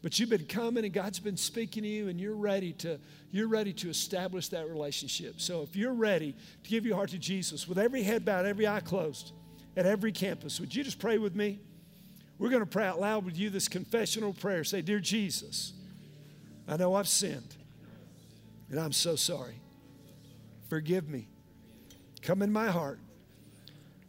But 0.01 0.17
you've 0.17 0.29
been 0.29 0.45
coming 0.45 0.85
and 0.85 0.93
God's 0.93 1.19
been 1.19 1.35
speaking 1.35 1.83
to 1.83 1.89
you 1.89 2.07
and 2.07 2.21
you're 2.21 2.35
ready 2.35 2.71
to 2.73 2.99
you're 3.31 3.49
ready 3.49 3.73
to 3.73 3.89
establish 3.89 4.47
that 4.49 4.69
relationship. 4.69 5.41
So 5.41 5.61
if 5.61 5.75
you're 5.75 5.93
ready 5.93 6.35
to 6.63 6.69
give 6.69 6.85
your 6.85 6.95
heart 6.95 7.09
to 7.09 7.17
Jesus 7.17 7.67
with 7.67 7.77
every 7.77 8.01
head 8.01 8.23
bowed, 8.23 8.45
every 8.45 8.65
eye 8.65 8.79
closed 8.79 9.33
at 9.75 9.85
every 9.85 10.11
campus, 10.11 10.59
would 10.59 10.73
you 10.73 10.83
just 10.83 10.99
pray 10.99 11.17
with 11.17 11.35
me? 11.35 11.59
We're 12.39 12.49
going 12.49 12.61
to 12.61 12.65
pray 12.65 12.85
out 12.85 12.99
loud 12.99 13.25
with 13.25 13.37
you 13.37 13.49
this 13.49 13.67
confessional 13.67 14.33
prayer. 14.33 14.63
Say, 14.63 14.81
"Dear 14.81 14.99
Jesus, 14.99 15.73
I 16.67 16.77
know 16.77 16.95
I've 16.95 17.07
sinned 17.07 17.55
and 18.69 18.79
I'm 18.79 18.93
so 18.93 19.15
sorry. 19.15 19.61
Forgive 20.69 21.09
me. 21.09 21.27
Come 22.21 22.41
in 22.41 22.51
my 22.51 22.67
heart. 22.67 22.99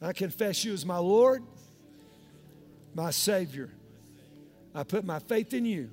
I 0.00 0.12
confess 0.12 0.64
you 0.64 0.72
as 0.72 0.86
my 0.86 0.98
Lord, 0.98 1.42
my 2.94 3.10
Savior." 3.10 3.70
I 4.72 4.84
put 4.84 5.04
my 5.04 5.18
faith 5.18 5.52
in 5.52 5.64
you. 5.64 5.90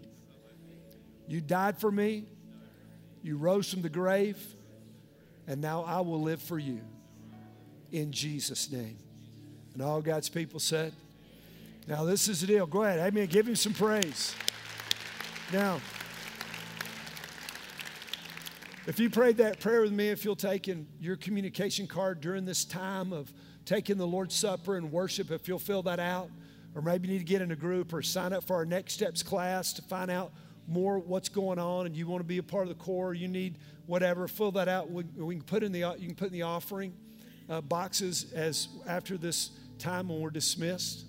You 1.28 1.42
died 1.42 1.80
for 1.80 1.92
me. 1.92 2.26
You 3.24 3.38
rose 3.38 3.72
from 3.72 3.82
the 3.82 3.90
grave. 3.90 4.38
And 5.48 5.60
now 5.60 5.82
I 5.82 6.02
will 6.02 6.22
live 6.22 6.42
for 6.42 6.60
you. 6.60 6.82
In 7.92 8.12
Jesus' 8.12 8.72
name. 8.72 9.00
And 9.74 9.82
all 9.82 10.02
God's 10.02 10.30
people 10.30 10.60
said, 10.60 10.94
Now 11.88 12.04
this 12.04 12.28
is 12.28 12.42
the 12.42 12.48
deal. 12.48 12.66
Go 12.66 12.84
ahead. 12.84 13.00
Amen. 13.00 13.28
Give 13.28 13.48
him 13.48 13.56
some 13.56 13.74
praise. 13.74 14.36
Now, 15.54 15.80
if 18.86 19.00
you 19.00 19.10
prayed 19.10 19.38
that 19.38 19.62
prayer 19.62 19.82
with 19.82 19.94
me, 19.94 20.10
if 20.10 20.26
you'll 20.26 20.36
take 20.36 20.68
in 20.68 20.86
your 21.00 21.16
communication 21.16 21.88
card 21.88 22.20
during 22.20 22.44
this 22.44 22.66
time 22.66 23.14
of 23.14 23.32
taking 23.64 23.98
the 23.98 24.08
Lord's 24.08 24.36
Supper 24.36 24.76
and 24.76 24.92
worship, 24.92 25.32
if 25.32 25.48
you'll 25.48 25.60
fill 25.60 25.84
that 25.84 26.00
out 26.00 26.30
or 26.76 26.82
maybe 26.82 27.08
you 27.08 27.14
need 27.14 27.20
to 27.20 27.26
get 27.26 27.42
in 27.42 27.52
a 27.52 27.56
group 27.56 27.94
or 27.94 28.02
sign 28.02 28.34
up 28.34 28.44
for 28.44 28.58
our 28.58 28.66
Next 28.66 28.94
Steps 28.94 29.24
class 29.24 29.72
to 29.74 29.82
find 29.82 30.12
out 30.12 30.34
more 30.68 31.00
what's 31.00 31.30
going 31.30 31.58
on 31.58 31.86
and 31.86 31.96
you 31.96 32.06
want 32.06 32.20
to 32.20 32.28
be 32.28 32.38
a 32.38 32.44
part 32.44 32.64
of 32.64 32.70
the 32.70 32.84
core, 32.84 33.14
you 33.14 33.30
need 33.30 33.58
whatever, 33.86 34.28
fill 34.28 34.52
that 34.52 34.68
out. 34.68 34.92
We, 34.92 35.04
we 35.16 35.36
can 35.36 35.44
put 35.44 35.64
in 35.64 35.72
the, 35.72 35.80
you 35.98 36.08
can 36.08 36.16
put 36.16 36.28
in 36.28 36.34
the 36.34 36.42
offering 36.42 36.94
uh, 37.50 37.62
boxes 37.62 38.34
as 38.34 38.68
after 38.86 39.18
this 39.18 39.52
time 39.80 40.10
when 40.10 40.20
we're 40.20 40.30
dismissed. 40.30 41.06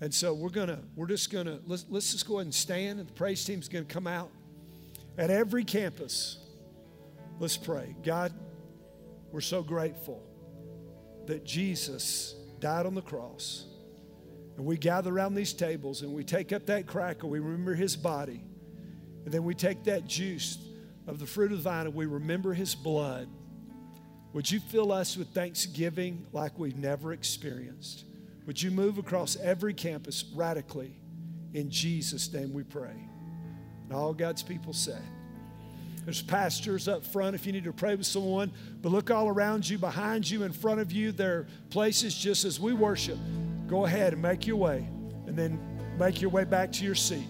And 0.00 0.12
so 0.12 0.34
we're 0.34 0.50
gonna, 0.50 0.80
we're 0.96 1.06
just 1.06 1.30
gonna 1.30 1.60
let's, 1.66 1.86
let's 1.88 2.12
just 2.12 2.26
go 2.26 2.34
ahead 2.34 2.46
and 2.46 2.54
stand, 2.54 3.00
and 3.00 3.08
the 3.08 3.12
praise 3.12 3.44
team's 3.44 3.68
gonna 3.68 3.84
come 3.84 4.06
out 4.06 4.30
at 5.16 5.30
every 5.30 5.64
campus. 5.64 6.38
Let's 7.38 7.56
pray. 7.56 7.94
God, 8.02 8.32
we're 9.32 9.40
so 9.40 9.62
grateful 9.62 10.22
that 11.26 11.44
Jesus 11.44 12.34
died 12.60 12.86
on 12.86 12.94
the 12.94 13.02
cross 13.02 13.66
and 14.56 14.64
we 14.64 14.76
gather 14.76 15.12
around 15.12 15.34
these 15.34 15.52
tables 15.52 16.02
and 16.02 16.12
we 16.12 16.22
take 16.22 16.52
up 16.52 16.66
that 16.66 16.86
cracker, 16.86 17.26
we 17.26 17.40
remember 17.40 17.74
his 17.74 17.96
body. 17.96 18.42
And 19.24 19.32
then 19.32 19.42
we 19.42 19.54
take 19.54 19.84
that 19.84 20.06
juice 20.06 20.58
of 21.06 21.18
the 21.18 21.26
fruit 21.26 21.50
of 21.50 21.58
the 21.58 21.64
vine 21.64 21.86
and 21.86 21.94
we 21.94 22.06
remember 22.06 22.54
his 22.54 22.74
blood. 22.74 23.28
Would 24.32 24.50
you 24.50 24.60
fill 24.60 24.92
us 24.92 25.16
with 25.16 25.28
thanksgiving 25.28 26.26
like 26.32 26.58
we've 26.58 26.76
never 26.76 27.12
experienced? 27.12 28.04
Would 28.46 28.60
you 28.60 28.70
move 28.70 28.98
across 28.98 29.36
every 29.36 29.74
campus 29.74 30.24
radically? 30.34 30.98
In 31.52 31.70
Jesus' 31.70 32.32
name 32.32 32.52
we 32.52 32.62
pray. 32.62 33.08
And 33.84 33.92
all 33.92 34.12
God's 34.12 34.42
people 34.42 34.72
say. 34.72 34.98
There's 36.04 36.20
pastors 36.20 36.86
up 36.86 37.04
front 37.04 37.34
if 37.34 37.46
you 37.46 37.52
need 37.52 37.64
to 37.64 37.72
pray 37.72 37.94
with 37.94 38.06
someone, 38.06 38.52
but 38.82 38.90
look 38.90 39.10
all 39.10 39.28
around 39.28 39.68
you, 39.68 39.78
behind 39.78 40.28
you, 40.28 40.42
in 40.42 40.52
front 40.52 40.80
of 40.80 40.92
you. 40.92 41.12
There 41.12 41.38
are 41.38 41.46
places 41.70 42.14
just 42.14 42.44
as 42.44 42.60
we 42.60 42.74
worship 42.74 43.18
go 43.66 43.86
ahead 43.86 44.12
and 44.12 44.20
make 44.20 44.46
your 44.46 44.56
way 44.56 44.86
and 45.26 45.36
then 45.36 45.58
make 45.98 46.20
your 46.20 46.30
way 46.30 46.44
back 46.44 46.70
to 46.70 46.84
your 46.84 46.94
seat. 46.94 47.26